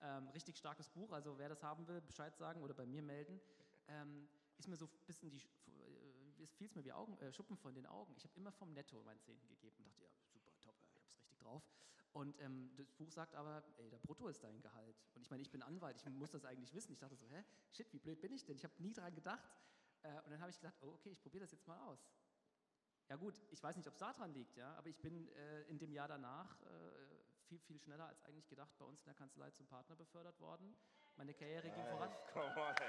[0.00, 1.12] ähm, richtig starkes Buch.
[1.12, 3.40] Also wer das haben will, Bescheid sagen oder bei mir melden.
[3.88, 4.28] Ähm,
[4.58, 7.56] ist mir so ein bisschen die, äh, es fiel es mir wie Augen, äh, Schuppen
[7.56, 8.14] von den Augen.
[8.16, 10.96] Ich habe immer vom Netto meinen Zehnten gegeben und dachte, ja, super, top, äh, ich
[10.96, 11.62] habe es richtig drauf.
[12.12, 15.00] Und ähm, das Buch sagt aber, ey, der Brutto ist dein Gehalt.
[15.14, 16.92] Und ich meine, ich bin Anwalt, ich muss das eigentlich wissen.
[16.92, 18.56] Ich dachte so, hä, shit, wie blöd bin ich denn?
[18.56, 19.48] Ich habe nie dran gedacht.
[20.02, 22.00] Äh, und dann habe ich gedacht, oh, okay, ich probiere das jetzt mal aus.
[23.08, 25.78] Ja gut, ich weiß nicht, ob es daran liegt, ja, aber ich bin äh, in
[25.78, 26.66] dem Jahr danach äh,
[27.48, 30.76] viel, viel schneller als eigentlich gedacht bei uns in der Kanzlei zum Partner befördert worden.
[31.16, 32.08] Meine Karriere ging voran.
[32.08, 32.74] Nice, Come on.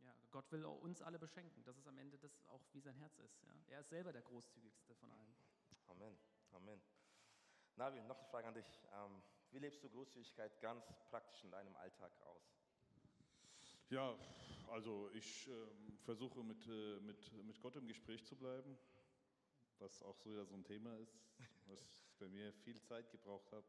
[0.00, 1.64] Ja, Gott will auch uns alle beschenken.
[1.64, 3.42] Das ist am Ende das auch, wie sein Herz ist.
[3.42, 3.54] Ja.
[3.68, 5.36] Er ist selber der großzügigste von allen.
[5.86, 6.18] Amen.
[6.52, 6.82] Amen.
[7.76, 8.82] Nabil, noch eine Frage an dich.
[8.92, 9.22] Ähm,
[9.56, 12.42] wie lebst du Großzügigkeit ganz praktisch in deinem Alltag aus?
[13.88, 14.14] Ja,
[14.68, 18.76] also ich ähm, versuche mit, äh, mit, mit Gott im Gespräch zu bleiben,
[19.78, 21.18] was auch so wieder so ein Thema ist,
[21.64, 23.64] was bei mir viel Zeit gebraucht hat,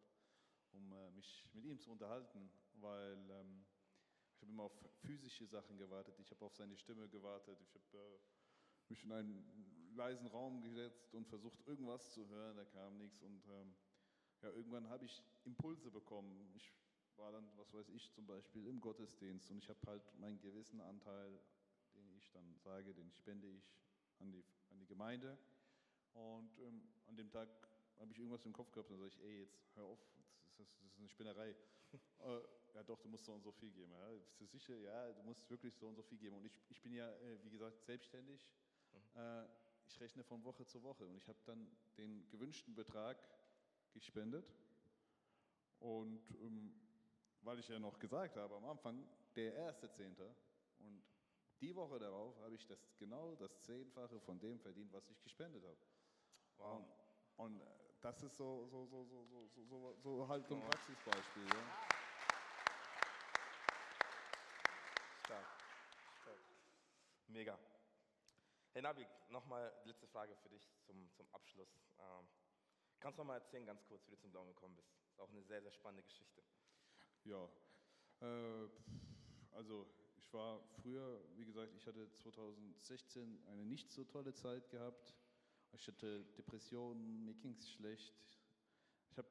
[0.73, 3.65] um äh, mich mit ihm zu unterhalten, weil ähm,
[4.33, 7.97] ich habe immer auf physische Sachen gewartet, ich habe auf seine Stimme gewartet, ich habe
[7.97, 8.19] äh,
[8.89, 13.47] mich in einen leisen Raum gesetzt und versucht irgendwas zu hören, da kam nichts und
[13.47, 13.73] ähm,
[14.41, 16.51] ja, irgendwann habe ich Impulse bekommen.
[16.55, 16.71] Ich
[17.17, 20.79] war dann, was weiß ich, zum Beispiel im Gottesdienst und ich habe halt meinen gewissen
[20.81, 21.39] Anteil,
[21.95, 23.73] den ich dann sage, den spende ich
[24.19, 25.37] an die, an die Gemeinde.
[26.13, 27.49] Und ähm, an dem Tag
[27.99, 29.99] habe ich irgendwas im Kopf gehabt und sage ich, ey, jetzt hör auf,
[30.45, 31.49] das ist, das ist eine Spinnerei.
[32.19, 32.41] äh,
[32.73, 33.91] ja doch, du musst so und so viel geben.
[33.91, 34.09] Ja.
[34.09, 34.77] Bist du sicher?
[34.77, 36.35] Ja, du musst wirklich so und so viel geben.
[36.35, 38.47] Und ich, ich bin ja, äh, wie gesagt, selbstständig.
[39.15, 39.45] Äh,
[39.87, 41.65] ich rechne von Woche zu Woche und ich habe dann
[41.97, 43.17] den gewünschten Betrag
[43.99, 44.45] gespendet.
[45.79, 46.73] Und ähm,
[47.41, 50.35] weil ich ja noch gesagt habe am Anfang, der erste Zehnter
[50.79, 51.03] und
[51.61, 55.63] die Woche darauf habe ich das genau das Zehnfache von dem verdient, was ich gespendet
[55.63, 55.77] habe.
[56.57, 56.83] Wow.
[57.37, 57.65] Und, und äh,
[58.01, 61.47] das ist so, so, so, so, so, so, so, so halt so ein Praxisbeispiel.
[61.47, 61.87] Ja.
[65.25, 65.47] Stark.
[66.21, 66.39] Stark.
[67.27, 67.59] Mega.
[68.73, 71.79] Hey Nabi, nochmal letzte Frage für dich zum, zum Abschluss.
[71.97, 72.27] Ähm,
[72.99, 74.91] kannst du noch mal erzählen, ganz kurz, wie du zum Glauben gekommen bist?
[75.09, 76.43] Ist auch eine sehr, sehr spannende Geschichte.
[77.23, 77.49] Ja,
[78.21, 78.69] äh,
[79.51, 79.87] also
[80.17, 85.15] ich war früher, wie gesagt, ich hatte 2016 eine nicht so tolle Zeit gehabt.
[85.71, 88.13] Ich hatte Depressionen, mir ging es schlecht.
[89.11, 89.27] Ich habe,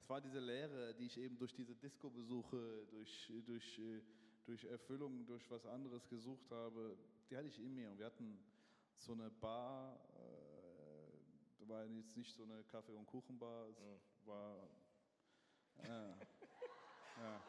[0.00, 4.00] es war diese Leere, die ich eben durch diese Disco-Besuche, durch, durch, äh,
[4.44, 6.96] durch Erfüllung, durch was anderes gesucht habe,
[7.28, 7.90] die hatte ich in mir.
[7.90, 8.38] Und wir hatten
[8.96, 10.37] so eine Bar, äh,
[11.68, 14.26] war jetzt nicht so eine Kaffee- und Kuchenbar, es Mhm.
[14.26, 14.68] war
[15.86, 16.16] ja.
[17.16, 17.40] Ja.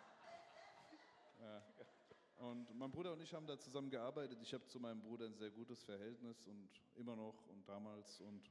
[1.40, 1.64] ja.
[2.38, 4.38] Und mein Bruder und ich haben da zusammen gearbeitet.
[4.42, 8.22] Ich habe zu meinem Bruder ein sehr gutes Verhältnis und immer noch und damals.
[8.22, 8.48] Und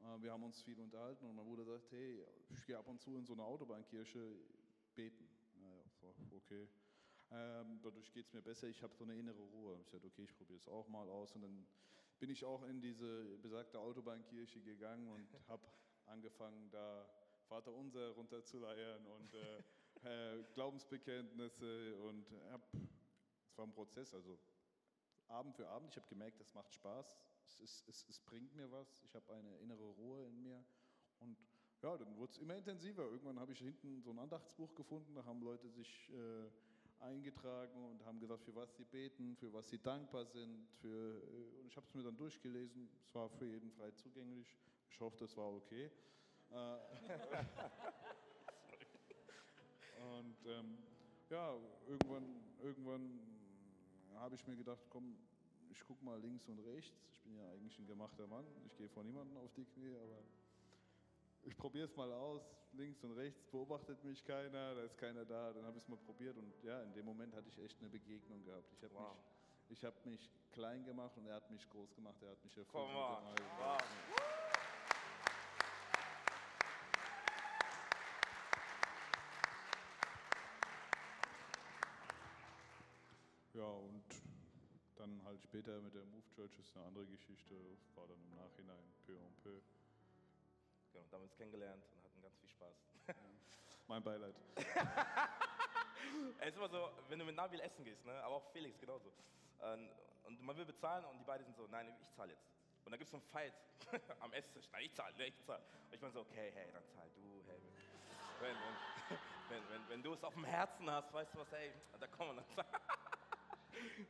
[0.00, 1.26] äh, wir haben uns viel unterhalten.
[1.26, 4.34] Und mein Bruder sagt: Hey, ich gehe ab und zu in so eine Autobahnkirche
[4.94, 5.28] beten.
[5.60, 6.68] Naja, so, okay.
[7.30, 8.66] Ähm, dadurch geht es mir besser.
[8.68, 9.78] Ich habe so eine innere Ruhe.
[9.82, 11.34] Ich sagte: Okay, ich probiere es auch mal aus.
[11.36, 11.66] Und dann
[12.22, 15.66] bin ich auch in diese besagte Autobahnkirche gegangen und habe
[16.06, 17.04] angefangen, da
[17.48, 22.24] Vater Unser runterzuleiern und äh, äh, Glaubensbekenntnisse und
[23.44, 24.38] es war ein Prozess, also
[25.26, 25.90] Abend für Abend.
[25.90, 27.12] Ich habe gemerkt, es macht Spaß,
[27.44, 30.64] es, ist, es, es bringt mir was, ich habe eine innere Ruhe in mir
[31.18, 31.36] und
[31.82, 33.02] ja, dann wurde es immer intensiver.
[33.02, 36.48] Irgendwann habe ich hinten so ein Andachtsbuch gefunden, da haben Leute sich äh,
[37.02, 40.68] eingetragen und haben gesagt, für was sie beten, für was sie dankbar sind.
[40.80, 42.88] Für, äh, und ich habe es mir dann durchgelesen.
[43.00, 44.56] Es war für jeden frei zugänglich.
[44.90, 45.90] Ich hoffe, das war okay.
[46.50, 46.54] Äh,
[50.18, 50.78] und ähm,
[51.30, 51.54] ja,
[51.88, 52.24] irgendwann,
[52.62, 53.20] irgendwann
[54.16, 55.16] habe ich mir gedacht, komm,
[55.70, 57.08] ich gucke mal links und rechts.
[57.12, 58.44] Ich bin ja eigentlich ein gemachter Mann.
[58.66, 60.22] Ich gehe vor niemanden auf die Knie, aber
[61.44, 62.42] ich probiere es mal aus.
[62.74, 65.52] Links und rechts beobachtet mich keiner, da ist keiner da.
[65.52, 67.90] Dann habe ich es mal probiert und ja, in dem Moment hatte ich echt eine
[67.90, 68.72] Begegnung gehabt.
[68.72, 69.14] Ich habe Wow.
[69.68, 72.16] mich, ich hab mich klein gemacht und er hat mich groß gemacht.
[72.22, 72.72] Er hat mich erfüllt.
[72.72, 73.24] Come on.
[73.58, 73.78] Wow.
[83.54, 84.04] Ja, und
[84.96, 87.54] dann halt später mit der Move Church ist eine andere Geschichte,
[87.94, 89.60] war dann im Nachhinein peu en peu.
[90.92, 92.74] Genau, da haben wir uns kennengelernt und hatten ganz viel Spaß.
[93.88, 94.34] Mein Beileid.
[96.40, 98.12] Es ist immer so, wenn du mit Nabil essen gehst, ne?
[98.22, 99.12] aber auch Felix genauso.
[100.24, 102.46] Und man will bezahlen und die beiden sind so, nein, ich zahle jetzt.
[102.84, 103.54] Und dann gibt es so einen Fight
[104.20, 104.68] am Esstisch.
[104.72, 105.62] Nein, ich zahle, ne, ich zahle.
[105.86, 107.60] Und ich bin so, okay, hey, dann zahl du, hey.
[108.40, 109.18] Wenn, wenn,
[109.48, 112.36] wenn, wenn, wenn du es auf dem Herzen hast, weißt du was, hey, da kommen
[112.36, 112.66] wir dann.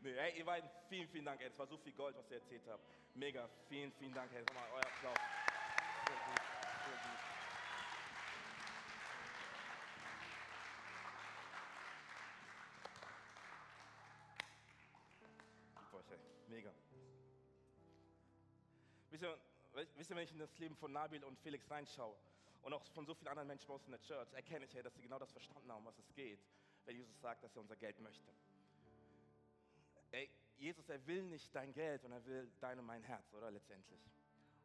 [0.01, 1.49] nee, hey, ihr beiden, vielen, vielen Dank, ey.
[1.49, 2.83] Es war so viel Gold, was ihr erzählt habt.
[3.15, 4.43] Mega, vielen, vielen Dank, hey.
[4.47, 5.42] Sag mal, euer Applaus.
[19.23, 22.17] Wisst ihr, wisst ihr, wenn ich in das Leben von Nabil und Felix reinschaue
[22.63, 24.93] und auch von so vielen anderen Menschen bei uns in der Church, erkenne ich, dass
[24.97, 26.41] sie genau das verstanden haben, was es geht,
[26.87, 28.29] wenn Jesus sagt, dass er unser Geld möchte.
[30.11, 33.53] Ey, Jesus, er will nicht dein Geld und er will dein und mein Herz, oder
[33.53, 34.01] letztendlich.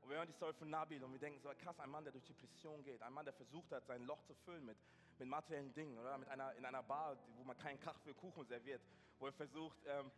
[0.02, 2.14] Und wir hören die Story von Nabil und wir denken so, krass, ein Mann, der
[2.14, 4.78] durch Depression geht, ein Mann, der versucht hat, sein Loch zu füllen mit,
[5.20, 8.82] mit materiellen Dingen, oder mit einer, in einer Bar, wo man keinen Kaffee, Kuchen serviert,
[9.20, 10.12] wo er versucht, ähm,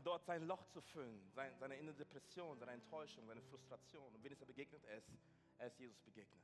[0.00, 4.14] dort sein Loch zu füllen, sein, seine innere Depression, seine Enttäuschung, seine Frustration.
[4.14, 4.82] Und wen ist er begegnet?
[4.84, 5.10] Er ist,
[5.58, 6.42] er ist Jesus begegnet.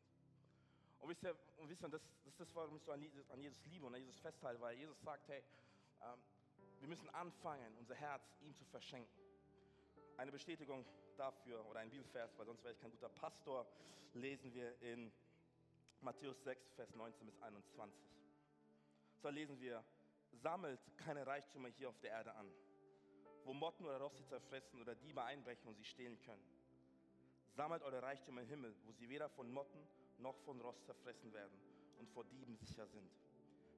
[1.01, 3.31] Und wisst ihr, und wisst ihr das, das ist das, warum ich so an Jesus,
[3.31, 5.43] an Jesus liebe und an Jesus festhalte, weil Jesus sagt, hey,
[6.03, 6.19] ähm,
[6.81, 9.23] wir müssen anfangen, unser Herz ihm zu verschenken.
[10.17, 10.85] Eine Bestätigung
[11.17, 13.67] dafür oder ein Bibelvers, weil sonst wäre ich kein guter Pastor,
[14.15, 15.13] lesen wir in
[16.01, 17.97] Matthäus 6, Vers 19 bis 21.
[19.21, 19.85] So lesen wir,
[20.33, 22.51] sammelt keine Reichtümer hier auf der Erde an,
[23.49, 26.45] wo Motten oder Rosse zerfressen oder Diebe einbrechen und sie stehlen können.
[27.57, 29.89] Sammelt eure Reichtümer im Himmel, wo sie weder von Motten
[30.19, 31.59] noch von Rost zerfressen werden
[31.99, 33.11] und vor Dieben sicher sind.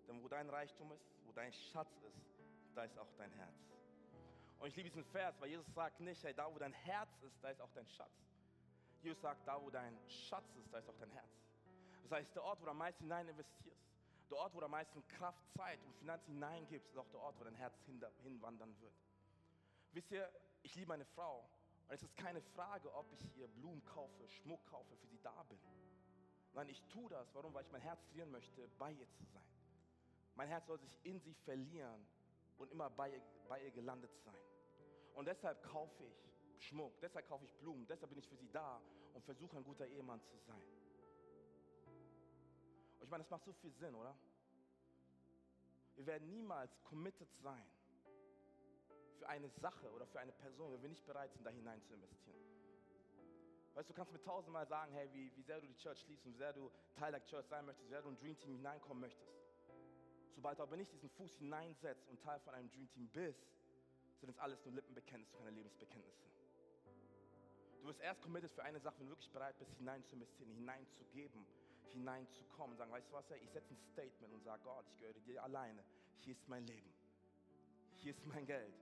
[0.09, 2.19] Denn wo dein Reichtum ist, wo dein Schatz ist,
[2.75, 3.55] da ist auch dein Herz.
[4.59, 7.39] Und ich liebe diesen Vers, weil Jesus sagt nicht, hey, da wo dein Herz ist,
[7.41, 8.27] da ist auch dein Schatz.
[9.03, 11.31] Jesus sagt, da wo dein Schatz ist, da ist auch dein Herz.
[12.03, 13.87] Das heißt, der Ort, wo du am meisten hinein investierst,
[14.31, 17.39] der Ort, wo du am meisten Kraft, Zeit und Finanzen hineingibst, ist auch der Ort,
[17.39, 17.79] wo dein Herz
[18.25, 18.95] hinwandern wird.
[19.93, 20.31] Wisst ihr,
[20.63, 21.49] ich liebe meine Frau
[21.89, 25.43] und es ist keine Frage, ob ich ihr Blumen kaufe, Schmuck kaufe, für sie da
[25.45, 25.59] bin.
[26.53, 27.53] Nein, ich tue das, warum?
[27.55, 29.43] Weil ich mein Herz trainieren möchte, bei ihr zu sein.
[30.37, 32.07] Mein Herz soll sich in sie verlieren
[32.59, 34.35] und immer bei ihr, bei ihr gelandet sein.
[35.15, 38.81] Und deshalb kaufe ich Schmuck, deshalb kaufe ich Blumen, deshalb bin ich für sie da
[39.15, 40.63] und versuche ein guter Ehemann zu sein.
[42.99, 44.17] Und ich meine, das macht so viel Sinn, oder?
[45.97, 47.67] Wir werden niemals committed sein
[49.21, 51.93] für eine Sache oder für eine Person, wenn wir nicht bereit sind, da hinein zu
[51.93, 52.39] investieren.
[53.75, 56.27] Weißt du, du kannst mir tausendmal sagen, hey, wie, wie sehr du die Church liebst
[56.27, 58.39] und wie sehr du Teil der Church sein möchtest, wie sehr du in ein Dream
[58.39, 59.31] Team hineinkommen möchtest.
[60.35, 63.47] Sobald du aber nicht diesen Fuß hineinsetzt und Teil von einem Dream Team bist,
[64.21, 66.25] sind es alles nur Lippenbekenntnisse, keine Lebensbekenntnisse.
[67.83, 70.51] Du wirst erst committed für eine Sache, wenn du wirklich bereit bist, hinein zu investieren,
[70.51, 71.47] hineinzugeben,
[71.93, 72.77] hineinzukommen.
[72.77, 75.85] Sagen, weißt du was, ich setze ein Statement und sage, Gott, ich gehöre dir alleine.
[76.19, 76.93] Hier ist mein Leben.
[77.97, 78.75] Hier ist mein Geld.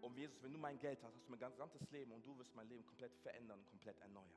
[0.00, 2.54] Und Jesus, wenn du mein Geld hast, hast du mein gesamtes Leben und du wirst
[2.54, 4.30] mein Leben komplett verändern komplett erneuern.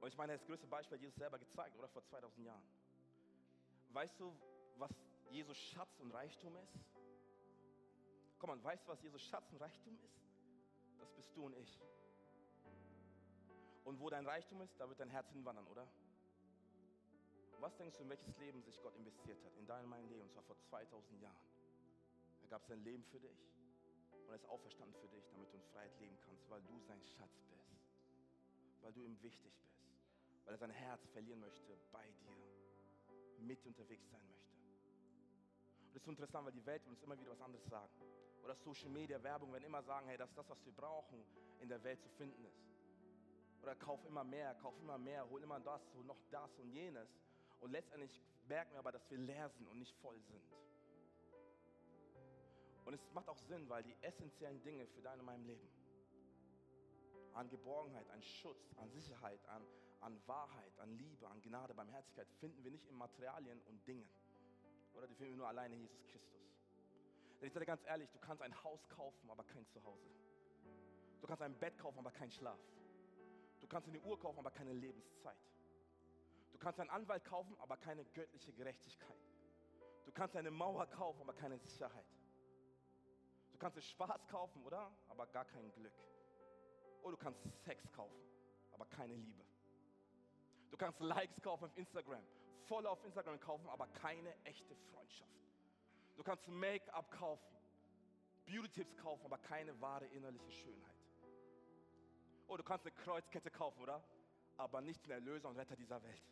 [0.00, 2.62] Und ich meine, das größte Beispiel hat Jesus selber gezeigt, oder vor 2000 Jahren.
[3.90, 4.32] Weißt du,
[4.76, 4.92] was
[5.30, 6.78] Jesus Schatz und Reichtum ist?
[8.38, 10.20] Komm mal, weißt du, was Jesus Schatz und Reichtum ist?
[10.98, 11.80] Das bist du und ich.
[13.84, 15.88] Und wo dein Reichtum ist, da wird dein Herz hinwandern, oder?
[17.60, 19.56] Was denkst du, in welches Leben sich Gott investiert hat?
[19.56, 21.36] In dein mein Leben, und zwar vor 2000 Jahren.
[22.46, 23.50] Er gab sein Leben für dich
[24.12, 27.02] und er ist auferstanden für dich, damit du in Freiheit leben kannst, weil du sein
[27.02, 27.74] Schatz bist,
[28.82, 29.82] weil du ihm wichtig bist,
[30.44, 32.36] weil er sein Herz verlieren möchte bei dir,
[33.40, 34.54] mit unterwegs sein möchte.
[35.88, 37.92] Und das ist so interessant, weil die Welt uns immer wieder was anderes sagen.
[38.44, 41.24] Oder Social Media, Werbung werden immer sagen, hey, das ist das, was wir brauchen,
[41.58, 42.62] in der Welt zu finden ist.
[43.60, 47.08] Oder kauf immer mehr, kauf immer mehr, hol immer das, hol noch das und jenes.
[47.58, 50.44] Und letztendlich merken wir aber, dass wir leer sind und nicht voll sind.
[52.86, 55.68] Und es macht auch Sinn, weil die essentiellen Dinge für dein und mein Leben,
[57.34, 59.62] an Geborgenheit, an Schutz, an Sicherheit, an,
[60.00, 64.08] an Wahrheit, an Liebe, an Gnade, Barmherzigkeit, finden wir nicht in Materialien und Dingen.
[64.94, 66.40] Oder die finden wir nur alleine in Jesus Christus.
[67.40, 70.08] Denn ich sage dir ganz ehrlich, du kannst ein Haus kaufen, aber kein Zuhause.
[71.20, 72.60] Du kannst ein Bett kaufen, aber kein Schlaf.
[73.60, 75.36] Du kannst eine Uhr kaufen, aber keine Lebenszeit.
[76.52, 79.18] Du kannst einen Anwalt kaufen, aber keine göttliche Gerechtigkeit.
[80.04, 82.06] Du kannst eine Mauer kaufen, aber keine Sicherheit.
[83.56, 84.92] Du kannst dir Spaß kaufen, oder?
[85.08, 85.94] Aber gar kein Glück.
[87.00, 88.20] Oder du kannst Sex kaufen,
[88.70, 89.42] aber keine Liebe.
[90.70, 92.22] Du kannst Likes kaufen auf Instagram,
[92.66, 95.32] voll auf Instagram kaufen, aber keine echte Freundschaft.
[96.18, 97.56] Du kannst Make-up kaufen,
[98.44, 101.00] Beauty-Tipps kaufen, aber keine wahre innerliche Schönheit.
[102.48, 104.04] Oder du kannst eine Kreuzkette kaufen, oder?
[104.58, 106.22] Aber nicht den Erlöser und Retter dieser Welt.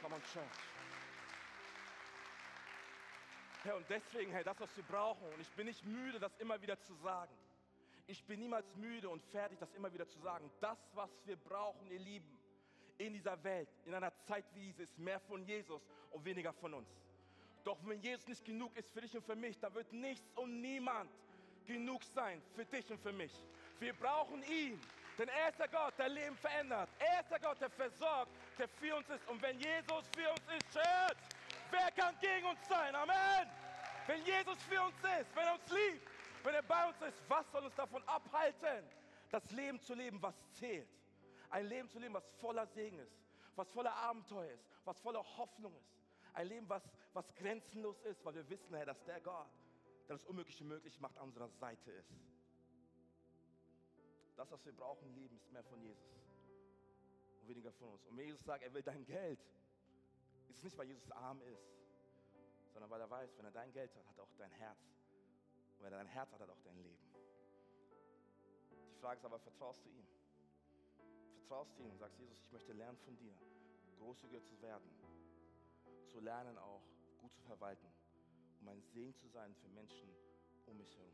[0.00, 0.91] Come on, Church.
[3.64, 6.60] Herr, und deswegen, Herr, das, was wir brauchen, und ich bin nicht müde, das immer
[6.60, 7.32] wieder zu sagen.
[8.06, 10.50] Ich bin niemals müde und fertig, das immer wieder zu sagen.
[10.60, 12.38] Das, was wir brauchen, ihr Lieben,
[12.98, 16.74] in dieser Welt, in einer Zeit wie diese, ist mehr von Jesus und weniger von
[16.74, 16.88] uns.
[17.64, 20.60] Doch wenn Jesus nicht genug ist für dich und für mich, dann wird nichts und
[20.60, 21.10] niemand
[21.64, 23.32] genug sein für dich und für mich.
[23.78, 24.80] Wir brauchen ihn,
[25.18, 26.88] denn er ist der Gott, der Leben verändert.
[26.98, 29.26] Er ist der Gott, der versorgt, der für uns ist.
[29.28, 31.18] Und wenn Jesus für uns ist, Church,
[31.72, 32.94] wer kann gegen uns sein?
[32.94, 33.50] Amen.
[34.06, 36.08] Wenn Jesus für uns ist, wenn er uns liebt,
[36.44, 38.84] wenn er bei uns ist, was soll uns davon abhalten,
[39.30, 40.88] das Leben zu leben, was zählt?
[41.50, 43.16] Ein Leben zu leben, was voller Segen ist,
[43.56, 45.92] was voller Abenteuer ist, was voller Hoffnung ist.
[46.34, 49.46] Ein Leben, was, was grenzenlos ist, weil wir wissen, Herr, dass der Gott,
[50.08, 52.10] der das Unmögliche möglich macht, an unserer Seite ist.
[54.36, 56.12] Das, was wir brauchen, lieben, ist mehr von Jesus
[57.42, 58.06] und weniger von uns.
[58.06, 59.38] Und Jesus sagt, er will dein Geld,
[60.52, 61.72] ist es nicht, weil Jesus arm ist,
[62.72, 64.78] sondern weil er weiß, wenn er dein Geld hat, hat er auch dein Herz.
[65.78, 66.98] Und wenn er dein Herz hat, hat er auch dein Leben.
[68.94, 70.06] Die Frage ist aber, vertraust du ihm?
[71.38, 73.34] Vertraust du ihm und sagst, Jesus, ich möchte lernen von dir,
[73.98, 74.90] großzügiger zu werden,
[76.10, 76.82] zu lernen auch,
[77.20, 77.86] gut zu verwalten,
[78.60, 80.14] um ein Segen zu sein für Menschen
[80.66, 81.12] um mich herum.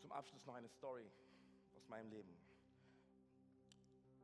[0.00, 1.10] Zum Abschluss noch eine Story
[1.76, 2.36] aus meinem Leben.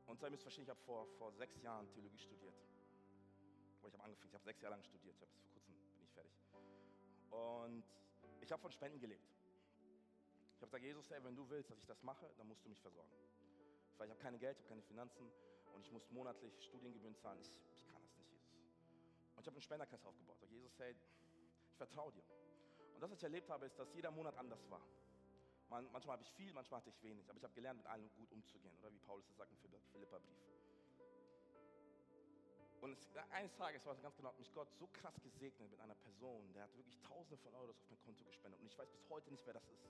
[0.07, 2.53] Und ihr müsst verstehen, ich habe vor, vor sechs Jahren Theologie studiert.
[3.83, 6.13] Oder ich habe angefangen, ich habe sechs Jahre lang studiert, habe vor kurzem bin ich
[6.13, 6.31] fertig.
[7.31, 7.83] Und
[8.41, 9.27] ich habe von Spenden gelebt.
[10.55, 12.69] Ich habe gesagt, Jesus, ey, wenn du willst, dass ich das mache, dann musst du
[12.69, 13.11] mich versorgen.
[13.97, 15.29] Weil ich habe keine Geld, ich habe keine Finanzen
[15.73, 17.39] und ich muss monatlich Studiengebühren zahlen.
[17.41, 18.49] Ich, ich kann das nicht, Jesus.
[19.35, 20.37] Und ich habe einen Spenderkreis aufgebaut.
[20.41, 20.95] Und Jesus, hey,
[21.69, 22.23] ich vertraue dir.
[22.95, 24.81] Und das, was ich erlebt habe, ist, dass jeder Monat anders war.
[25.69, 27.29] Man, manchmal habe ich viel, manchmal hatte ich wenig.
[27.29, 28.73] Aber ich habe gelernt, mit allen gut umzugehen.
[28.79, 29.57] Oder wie Paulus es sagt im
[29.91, 30.37] Philippa-Brief.
[32.83, 35.79] Und es, eines Tages war es ganz genau, hat mich Gott so krass gesegnet mit
[35.79, 38.59] einer Person, der hat wirklich Tausende von Euros auf mein Konto gespendet.
[38.59, 39.87] Und ich weiß bis heute nicht, wer das ist.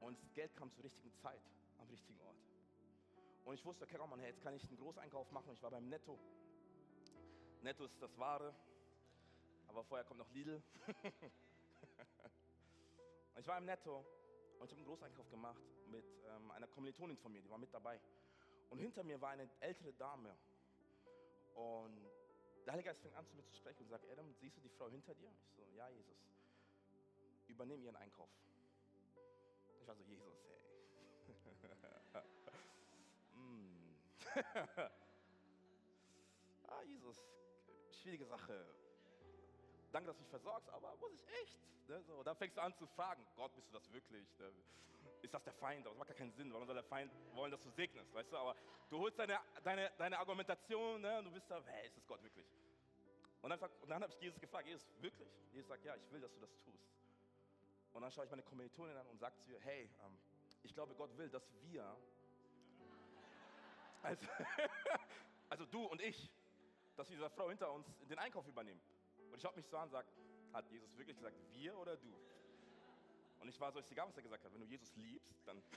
[0.00, 1.40] Und das Geld kam zur richtigen Zeit,
[1.78, 2.36] am richtigen Ort.
[3.46, 5.50] Und ich wusste, okay, oh Mann, hey, jetzt kann ich einen Großeinkauf machen.
[5.54, 6.18] Ich war beim Netto.
[7.62, 8.54] Netto ist das Wahre.
[9.68, 10.62] Aber vorher kommt noch Lidl.
[13.38, 14.04] ich war im Netto
[14.58, 17.72] und ich habe einen Großeinkauf gemacht mit ähm, einer Kommilitonin von mir, die war mit
[17.72, 17.98] dabei.
[18.68, 20.36] Und hinter mir war eine ältere Dame.
[21.58, 21.98] Und
[22.64, 24.68] der Heilige Geist fing an zu mir zu sprechen und sagt, Adam, siehst du die
[24.68, 25.32] Frau hinter dir?
[25.44, 26.16] Ich so, ja, Jesus.
[27.48, 28.30] Übernimm ihren Einkauf.
[29.80, 30.60] Ich war so, Jesus, hey.
[33.34, 33.96] mm.
[36.68, 37.24] ah, Jesus,
[37.90, 38.64] schwierige Sache.
[39.90, 41.58] Danke, dass du mich versorgst, aber muss ich echt?
[41.88, 42.00] Ne?
[42.04, 44.38] So, dann fängst du an zu fragen, Gott, bist du das wirklich?
[44.38, 44.52] Ne?
[45.22, 45.86] Ist das der Feind?
[45.86, 46.50] Aber das macht gar keinen Sinn.
[46.50, 48.12] Soll der Feind wollen, dass du segnest?
[48.14, 48.36] Weißt du?
[48.36, 48.54] Aber
[48.88, 51.18] du holst deine, deine, deine Argumentation ne?
[51.18, 52.46] und du bist da, hey, ist das Gott wirklich?
[53.42, 55.28] Und dann, dann habe ich Jesus gefragt, Jesus, wirklich?
[55.52, 56.88] Jesus sagt, ja, ich will, dass du das tust.
[57.92, 60.18] Und dann schaue ich meine Kommilitonin an und sage zu ihr, hey, ähm,
[60.62, 61.96] ich glaube, Gott will, dass wir,
[64.02, 64.26] also,
[65.48, 66.30] also du und ich,
[66.96, 68.80] dass wir dieser Frau hinter uns den Einkauf übernehmen.
[69.30, 70.08] Und ich schaue mich so an und sage,
[70.52, 72.14] hat Jesus wirklich gesagt, wir oder du?
[73.40, 74.52] Und ich war so, ist egal, was er gesagt hat.
[74.52, 75.62] Wenn du Jesus liebst, dann.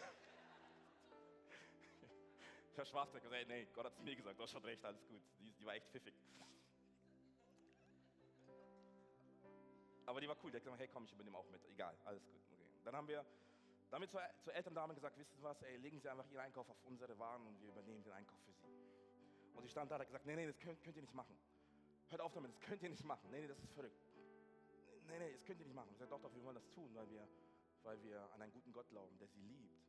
[2.81, 5.21] habe Spaß gesagt, nee, Gott hat es mir gesagt, du hast schon recht, alles gut.
[5.39, 6.15] Die, die war echt pfiffig.
[10.05, 11.63] Aber die war cool, die hat gesagt, hey komm, ich übernehme auch mit.
[11.69, 12.41] Egal, alles gut.
[12.51, 12.65] Okay.
[12.83, 13.23] Dann haben wir
[13.91, 16.81] damit zur, zur Elterndame gesagt, wissen Sie was, ey, legen Sie einfach Ihren Einkauf auf
[16.83, 18.67] unsere Waren und wir übernehmen den Einkauf für Sie.
[19.53, 21.37] Und sie stand da und hat gesagt, nee, nee, das könnt, könnt ihr nicht machen.
[22.09, 23.29] Hört auf damit, das könnt ihr nicht machen.
[23.29, 24.01] Nee, nee, das ist verrückt.
[25.07, 25.89] Nee, nee, das könnt ihr nicht machen.
[25.91, 27.27] Ich sage, doch, doch, wir wollen das tun, weil wir,
[27.83, 29.81] weil wir an einen guten Gott glauben, der sie liebt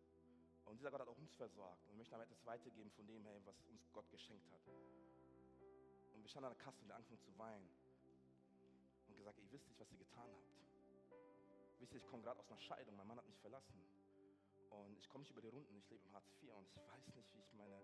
[0.64, 1.82] Und dieser Gott hat auch uns versorgt.
[1.84, 4.60] Und wir möchten aber etwas weitergeben von dem, hey, was uns Gott geschenkt hat.
[6.14, 7.68] Und wir standen an der Kasse und wir angefangen zu weinen.
[9.08, 10.52] Und gesagt, ihr wisst nicht, was ihr getan habt.
[11.80, 13.82] Wisst ihr, ich komme gerade aus einer Scheidung, mein Mann hat mich verlassen.
[14.70, 17.14] Und ich komme nicht über die Runden, ich lebe im Hartz IV und ich weiß
[17.14, 17.82] nicht, wie ich meine,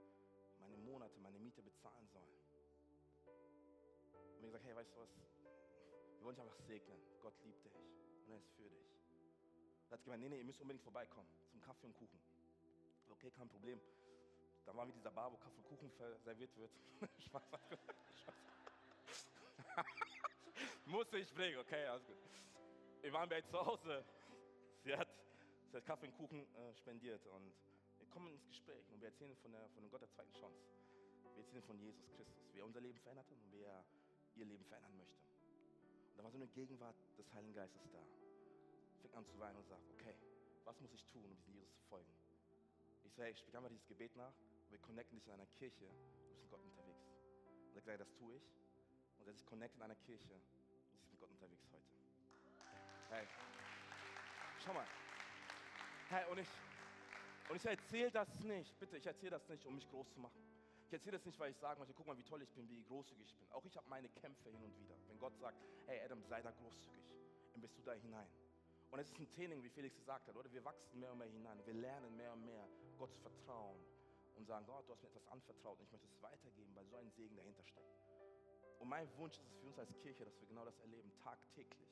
[0.58, 2.28] meine Monate, meine Miete bezahlen soll.
[4.34, 5.10] Und mir gesagt, hey, weißt du was?
[6.16, 6.98] Wir wollen dich einfach segnen.
[7.20, 8.97] Gott liebt dich und er ist für dich.
[9.88, 12.20] Da hat gemeint, nee, nee, ihr müsst unbedingt vorbeikommen zum Kaffee und Kuchen.
[13.10, 13.80] Okay, kein Problem.
[14.66, 15.90] Dann waren wir dieser Bar, wo Kaffee und Kuchen
[16.24, 16.70] serviert wird.
[17.18, 17.42] Spaß.
[20.84, 22.16] Musste ich bringen, okay, alles gut.
[23.00, 24.04] Wir waren bei zu Hause.
[24.84, 25.08] Sie hat,
[25.70, 27.54] sie hat Kaffee und Kuchen äh, spendiert und
[27.98, 30.66] wir kommen ins Gespräch und wir erzählen von, der, von dem Gott der zweiten Chance.
[31.34, 33.84] Wir erzählen von Jesus Christus, wie er unser Leben verändert hat und wie er
[34.34, 35.18] ihr Leben verändern möchte.
[36.10, 38.02] Und da war so eine Gegenwart des Heiligen Geistes da.
[39.00, 40.14] Fängt an zu weinen und sagt, okay,
[40.64, 42.12] was muss ich tun, um diesem Jesus zu folgen?
[43.04, 44.34] Ich sage, hey, sprich einfach dieses Gebet nach
[44.64, 47.06] und wir connecten dich in einer Kirche, du bist mit Gott unterwegs.
[47.70, 48.42] Und er sagt, das tue ich.
[49.18, 50.42] Und er sich connectet in einer Kirche und
[50.94, 51.86] ist mit Gott unterwegs heute.
[53.10, 53.26] Hey,
[54.64, 54.86] schau mal.
[56.10, 56.48] Hey, und ich,
[57.48, 60.40] und ich erzähle das nicht, bitte, ich erzähle das nicht, um mich groß zu machen.
[60.86, 62.82] Ich erzähle das nicht, weil ich sagen möchte, guck mal, wie toll ich bin, wie
[62.84, 63.50] großzügig ich bin.
[63.52, 64.96] Auch ich habe meine Kämpfe hin und wieder.
[65.06, 67.04] Wenn Gott sagt, hey Adam, sei da großzügig,
[67.52, 68.28] dann bist du da hinein.
[68.90, 70.50] Und es ist ein Training, wie Felix gesagt hat, oder?
[70.52, 71.60] Wir wachsen mehr und mehr hinein.
[71.64, 72.66] Wir lernen mehr und mehr,
[72.98, 73.78] Gott zu vertrauen
[74.36, 76.96] und sagen, Gott, du hast mir etwas anvertraut und ich möchte es weitergeben, weil so
[76.96, 77.92] ein Segen dahinter steckt.
[78.78, 81.88] Und mein Wunsch ist es für uns als Kirche, dass wir genau das erleben, tagtäglich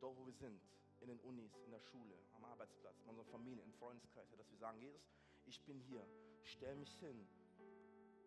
[0.00, 0.60] dort wo wir sind,
[1.00, 4.58] in den Unis, in der Schule, am Arbeitsplatz, in unserer Familie, im Freundeskreis, dass wir
[4.58, 5.02] sagen, Jesus,
[5.46, 6.06] ich bin hier,
[6.42, 7.26] stell mich hin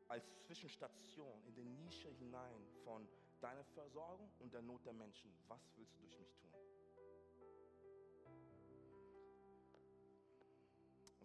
[0.07, 3.07] als Zwischenstation in die Nische hinein von
[3.41, 5.31] deiner Versorgung und der Not der Menschen.
[5.47, 6.51] Was willst du durch mich tun?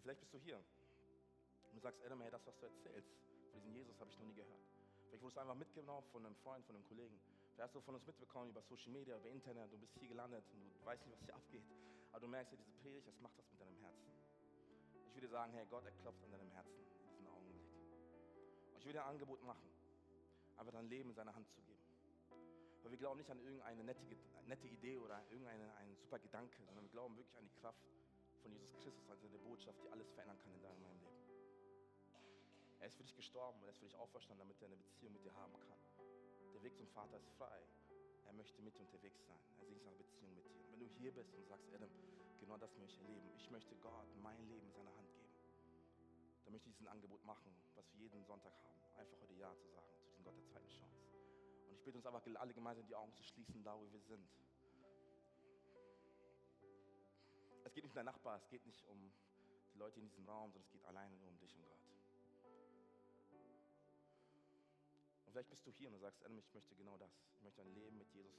[0.04, 3.08] Vielleicht bist du hier und du sagst, Adam, hey, das, was du erzählst,
[3.50, 4.60] von diesem Jesus habe ich noch nie gehört.
[5.08, 7.18] Vielleicht wurdest du einfach mitgenommen von einem Freund, von einem Kollegen.
[7.54, 10.44] Vielleicht hast du von uns mitbekommen über Social Media, über Internet, du bist hier gelandet
[10.52, 11.64] und du weißt nicht, was hier abgeht.
[12.12, 14.12] Aber du merkst ja, diese Predigt, das macht was mit deinem Herzen.
[15.08, 17.64] Ich würde sagen, hey Gott, er klopft an deinem Herzen in diesem Augenblick.
[18.74, 19.68] Und ich würde dir ein Angebot machen,
[20.58, 21.80] einfach dein Leben in seine Hand zu geben.
[22.82, 24.02] Weil wir glauben nicht an irgendeine nette,
[24.46, 27.80] nette Idee oder irgendeinen super Gedanke, sondern wir glauben wirklich an die Kraft
[28.44, 31.00] von Jesus Christus, an seine Botschaft, die alles verändern kann in deinem Leben.
[32.80, 35.14] Er ist für dich gestorben und er ist für dich auferstanden, damit er eine Beziehung
[35.14, 35.80] mit dir haben kann.
[36.52, 37.64] Der Weg zum Vater ist frei.
[38.26, 39.40] Er möchte mit dir unterwegs sein.
[39.58, 40.60] Er sehnt sich nach Beziehung mit dir.
[40.60, 41.88] Und wenn du hier bist und sagst, Adam,
[42.38, 43.30] genau das möchte ich erleben.
[43.38, 45.32] Ich möchte Gott mein Leben in seine Hand geben.
[46.44, 48.78] Dann möchte ich diesen Angebot machen, was wir jeden Sonntag haben.
[49.00, 51.00] Einfach heute Ja zu sagen zu diesem Gott der zweiten Chance.
[51.68, 54.28] Und ich bitte uns einfach alle gemeinsam die Augen zu schließen, da wo wir sind.
[57.74, 59.12] Geht nicht um deinen Nachbar, es geht nicht um
[59.72, 61.74] die Leute in diesem Raum, sondern es geht alleine nur um dich und Gott.
[65.34, 67.10] vielleicht bist du hier und du sagst, ich möchte genau das.
[67.34, 68.32] Ich möchte ein Leben mit Jesus,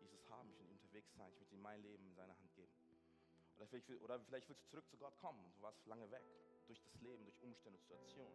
[0.00, 2.72] Jesus haben, ich möchte unterwegs sein, ich möchte ihm mein Leben in seine Hand geben.
[3.56, 6.24] Oder vielleicht, oder vielleicht willst du zurück zu Gott kommen und du warst lange weg,
[6.66, 8.34] durch das Leben, durch Umstände, Situationen.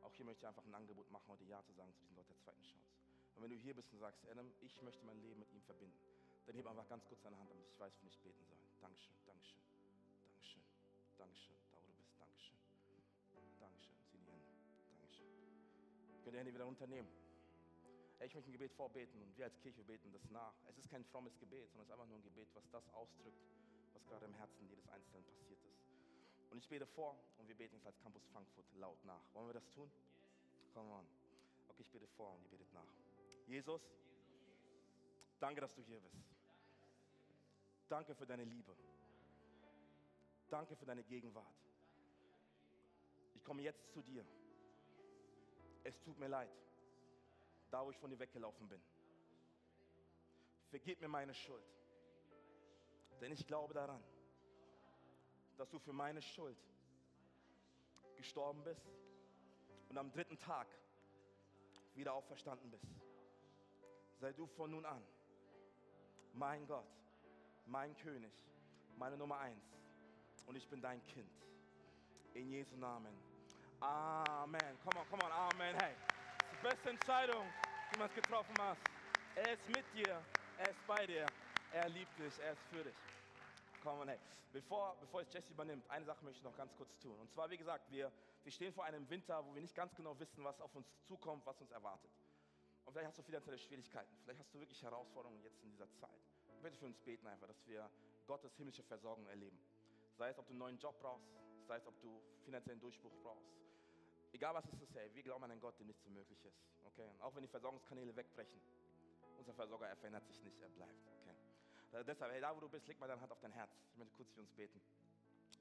[0.00, 2.30] Auch hier möchte ich einfach ein Angebot machen, heute Ja zu sagen zu diesem Gott
[2.30, 2.88] der zweiten Chance.
[3.34, 5.98] Und wenn du hier bist und sagst, Adam, ich möchte mein Leben mit ihm verbinden,
[6.46, 8.65] dann heb einfach ganz kurz deine Hand, damit ich weiß, wie ich beten soll.
[8.86, 9.58] Dankeschön, Dankeschön,
[10.22, 10.62] Dankeschön,
[11.18, 12.56] Dankeschön, da wo du bist, Dankeschön,
[13.58, 14.46] Dankeschön, zieh die Hände,
[15.00, 15.26] Dankeschön.
[16.22, 17.08] Könnt ihr Hände wieder unternehmen.
[18.20, 20.54] Ich möchte ein Gebet vorbeten und wir als Kirche beten das nach.
[20.68, 23.42] Es ist kein frommes Gebet, sondern es ist einfach nur ein Gebet, was das ausdrückt,
[23.92, 25.82] was gerade im Herzen jedes Einzelnen passiert ist.
[26.52, 29.22] Und ich bete vor und wir beten es als Campus Frankfurt laut nach.
[29.32, 29.90] Wollen wir das tun?
[30.74, 31.06] Come on.
[31.70, 32.86] Okay, ich bete vor und ihr betet nach.
[33.48, 33.82] Jesus,
[35.40, 36.35] danke, dass du hier bist.
[37.88, 38.76] Danke für deine Liebe.
[40.48, 41.56] Danke für deine Gegenwart.
[43.34, 44.24] Ich komme jetzt zu dir.
[45.84, 46.50] Es tut mir leid
[47.70, 48.80] da wo ich von dir weggelaufen bin.
[50.70, 51.64] Vergib mir meine Schuld.
[53.20, 54.02] Denn ich glaube daran,
[55.56, 56.58] dass du für meine Schuld
[58.16, 58.86] gestorben bist
[59.88, 60.66] und am dritten Tag
[61.94, 62.86] wieder auferstanden bist.
[64.20, 65.02] Sei du von nun an
[66.32, 66.86] mein Gott,
[67.66, 68.32] mein König,
[68.96, 69.64] meine Nummer eins.
[70.46, 71.30] Und ich bin dein Kind.
[72.34, 73.12] In Jesu Namen.
[73.80, 74.78] Amen.
[74.84, 75.32] Come on, come on.
[75.32, 75.74] Amen.
[75.80, 75.94] Hey,
[76.52, 77.46] die beste Entscheidung
[77.92, 78.80] die man getroffen hast.
[79.34, 80.22] Er ist mit dir,
[80.58, 81.26] er ist bei dir,
[81.72, 82.94] er liebt dich, er ist für dich.
[83.82, 84.18] Komm on, hey.
[84.52, 87.18] Bevor, bevor jetzt Jesse übernimmt, eine Sache möchte ich noch ganz kurz tun.
[87.18, 88.10] Und zwar, wie gesagt, wir,
[88.42, 91.44] wir stehen vor einem Winter, wo wir nicht ganz genau wissen, was auf uns zukommt,
[91.44, 92.10] was uns erwartet.
[92.84, 96.20] Und vielleicht hast du finanzielle Schwierigkeiten, vielleicht hast du wirklich Herausforderungen jetzt in dieser Zeit.
[96.56, 97.88] Ich möchte für uns beten einfach, dass wir
[98.26, 99.58] Gottes himmlische Versorgung erleben.
[100.16, 101.30] Sei es, ob du einen neuen Job brauchst,
[101.66, 103.50] Sei es, ob du finanziellen Durchbruch brauchst.
[104.32, 106.62] Egal was es ist, hey, wir glauben an einen Gott, dem nichts unmöglich ist.
[106.84, 107.10] Okay?
[107.20, 108.60] Auch wenn die Versorgungskanäle wegbrechen,
[109.38, 110.94] unser Versorger, er verändert sich nicht, er bleibt.
[111.90, 112.04] Okay?
[112.04, 113.70] Deshalb, hey, da wo du bist, leg mal deine Hand auf dein Herz.
[113.90, 114.80] Ich möchte kurz für uns beten.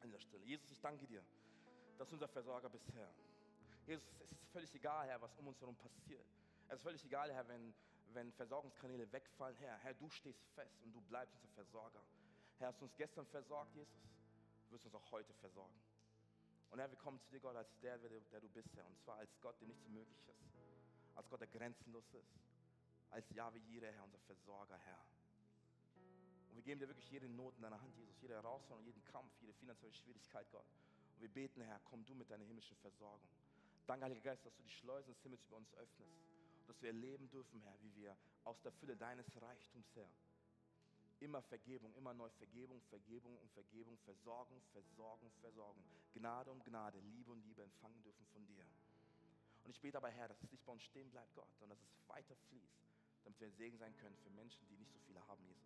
[0.04, 0.44] In der Stille.
[0.44, 1.24] Jesus, ich danke dir,
[1.98, 3.12] dass du unser Versorger bist, Herr.
[3.88, 6.26] Jesus, es ist völlig egal, Herr, was um uns herum passiert.
[6.68, 7.74] Es ist völlig egal, Herr, wenn,
[8.14, 9.78] wenn Versorgungskanäle wegfallen, Herr.
[9.80, 12.02] Herr, du stehst fest und du bleibst unser Versorger.
[12.58, 13.94] Herr, hast du uns gestern versorgt, Jesus?
[14.68, 15.76] Du wirst uns auch heute versorgen.
[16.72, 18.86] Und Herr, wir kommen zu dir, Gott, als der, der, du bist, Herr.
[18.86, 20.44] Und zwar als Gott, der nichts möglich ist.
[21.16, 22.40] Als Gott, der grenzenlos ist.
[23.12, 25.06] Als Yahweh Jireh, Herr, unser Versorger, Herr.
[26.50, 28.20] Und wir geben dir wirklich jede Not in deiner Hand, Jesus.
[28.22, 30.66] Jede Herausforderung, jeden Kampf, jede finanzielle Schwierigkeit, Gott.
[31.16, 33.30] Und wir beten, Herr, komm du mit deiner himmlischen Versorgung.
[33.88, 36.35] Danke, Heiliger Geist, dass du die Schleusen des Himmels über uns öffnest.
[36.68, 40.10] Dass wir erleben dürfen, Herr, wie wir aus der Fülle deines Reichtums, Herr,
[41.20, 47.32] immer Vergebung, immer neu Vergebung, Vergebung und Vergebung, Versorgung, Versorgung, Versorgung, Gnade um Gnade, Liebe
[47.32, 48.66] und Liebe empfangen dürfen von dir.
[49.64, 51.90] Und ich bete aber, Herr, dass es nicht bei uns stehen bleibt, Gott, sondern dass
[51.90, 52.78] es weiter fließt,
[53.24, 55.66] damit wir ein Segen sein können für Menschen, die nicht so viele haben, Jesus.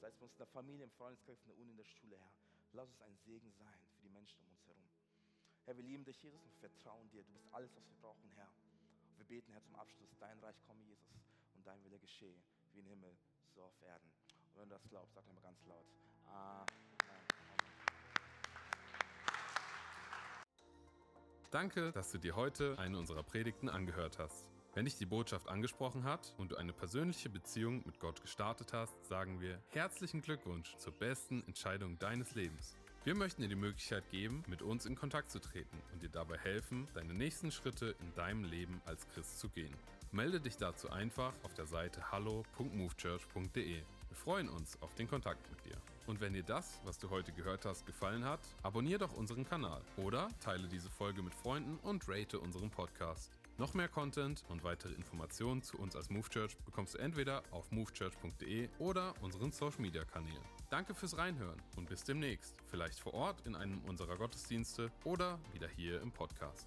[0.00, 2.18] Sei es bei uns in der Familie, im Freundeskreis, in der Uni, in der Schule,
[2.18, 2.30] Herr.
[2.72, 4.84] Lass uns ein Segen sein für die Menschen um uns herum.
[5.64, 7.24] Herr, wir lieben dich, Jesus, und vertrauen dir.
[7.24, 8.52] Du bist alles, was wir brauchen, Herr.
[9.18, 11.20] Wir beten, Herr, zum Abschluss, dein Reich komme, Jesus,
[11.54, 12.40] und dein Wille geschehe,
[12.72, 13.16] wie im Himmel,
[13.54, 14.10] so auf Erden.
[14.54, 15.86] Und wenn du das glaubst, sag einmal ganz laut.
[16.26, 16.88] Amen.
[21.50, 24.50] Danke, dass du dir heute eine unserer Predigten angehört hast.
[24.74, 29.02] Wenn dich die Botschaft angesprochen hat und du eine persönliche Beziehung mit Gott gestartet hast,
[29.06, 32.76] sagen wir herzlichen Glückwunsch zur besten Entscheidung deines Lebens.
[33.04, 36.36] Wir möchten dir die Möglichkeit geben, mit uns in Kontakt zu treten und dir dabei
[36.36, 39.74] helfen, deine nächsten Schritte in deinem Leben als Christ zu gehen.
[40.10, 43.82] Melde dich dazu einfach auf der Seite hallo.movechurch.de.
[44.08, 45.76] Wir freuen uns auf den Kontakt mit dir.
[46.06, 49.82] Und wenn dir das, was du heute gehört hast, gefallen hat, abonniere doch unseren Kanal
[49.96, 53.30] oder teile diese Folge mit Freunden und rate unseren Podcast.
[53.58, 57.70] Noch mehr Content und weitere Informationen zu uns als Move Church bekommst du entweder auf
[57.70, 60.57] movechurch.de oder unseren Social Media Kanälen.
[60.70, 62.54] Danke fürs Reinhören und bis demnächst.
[62.66, 66.66] Vielleicht vor Ort in einem unserer Gottesdienste oder wieder hier im Podcast.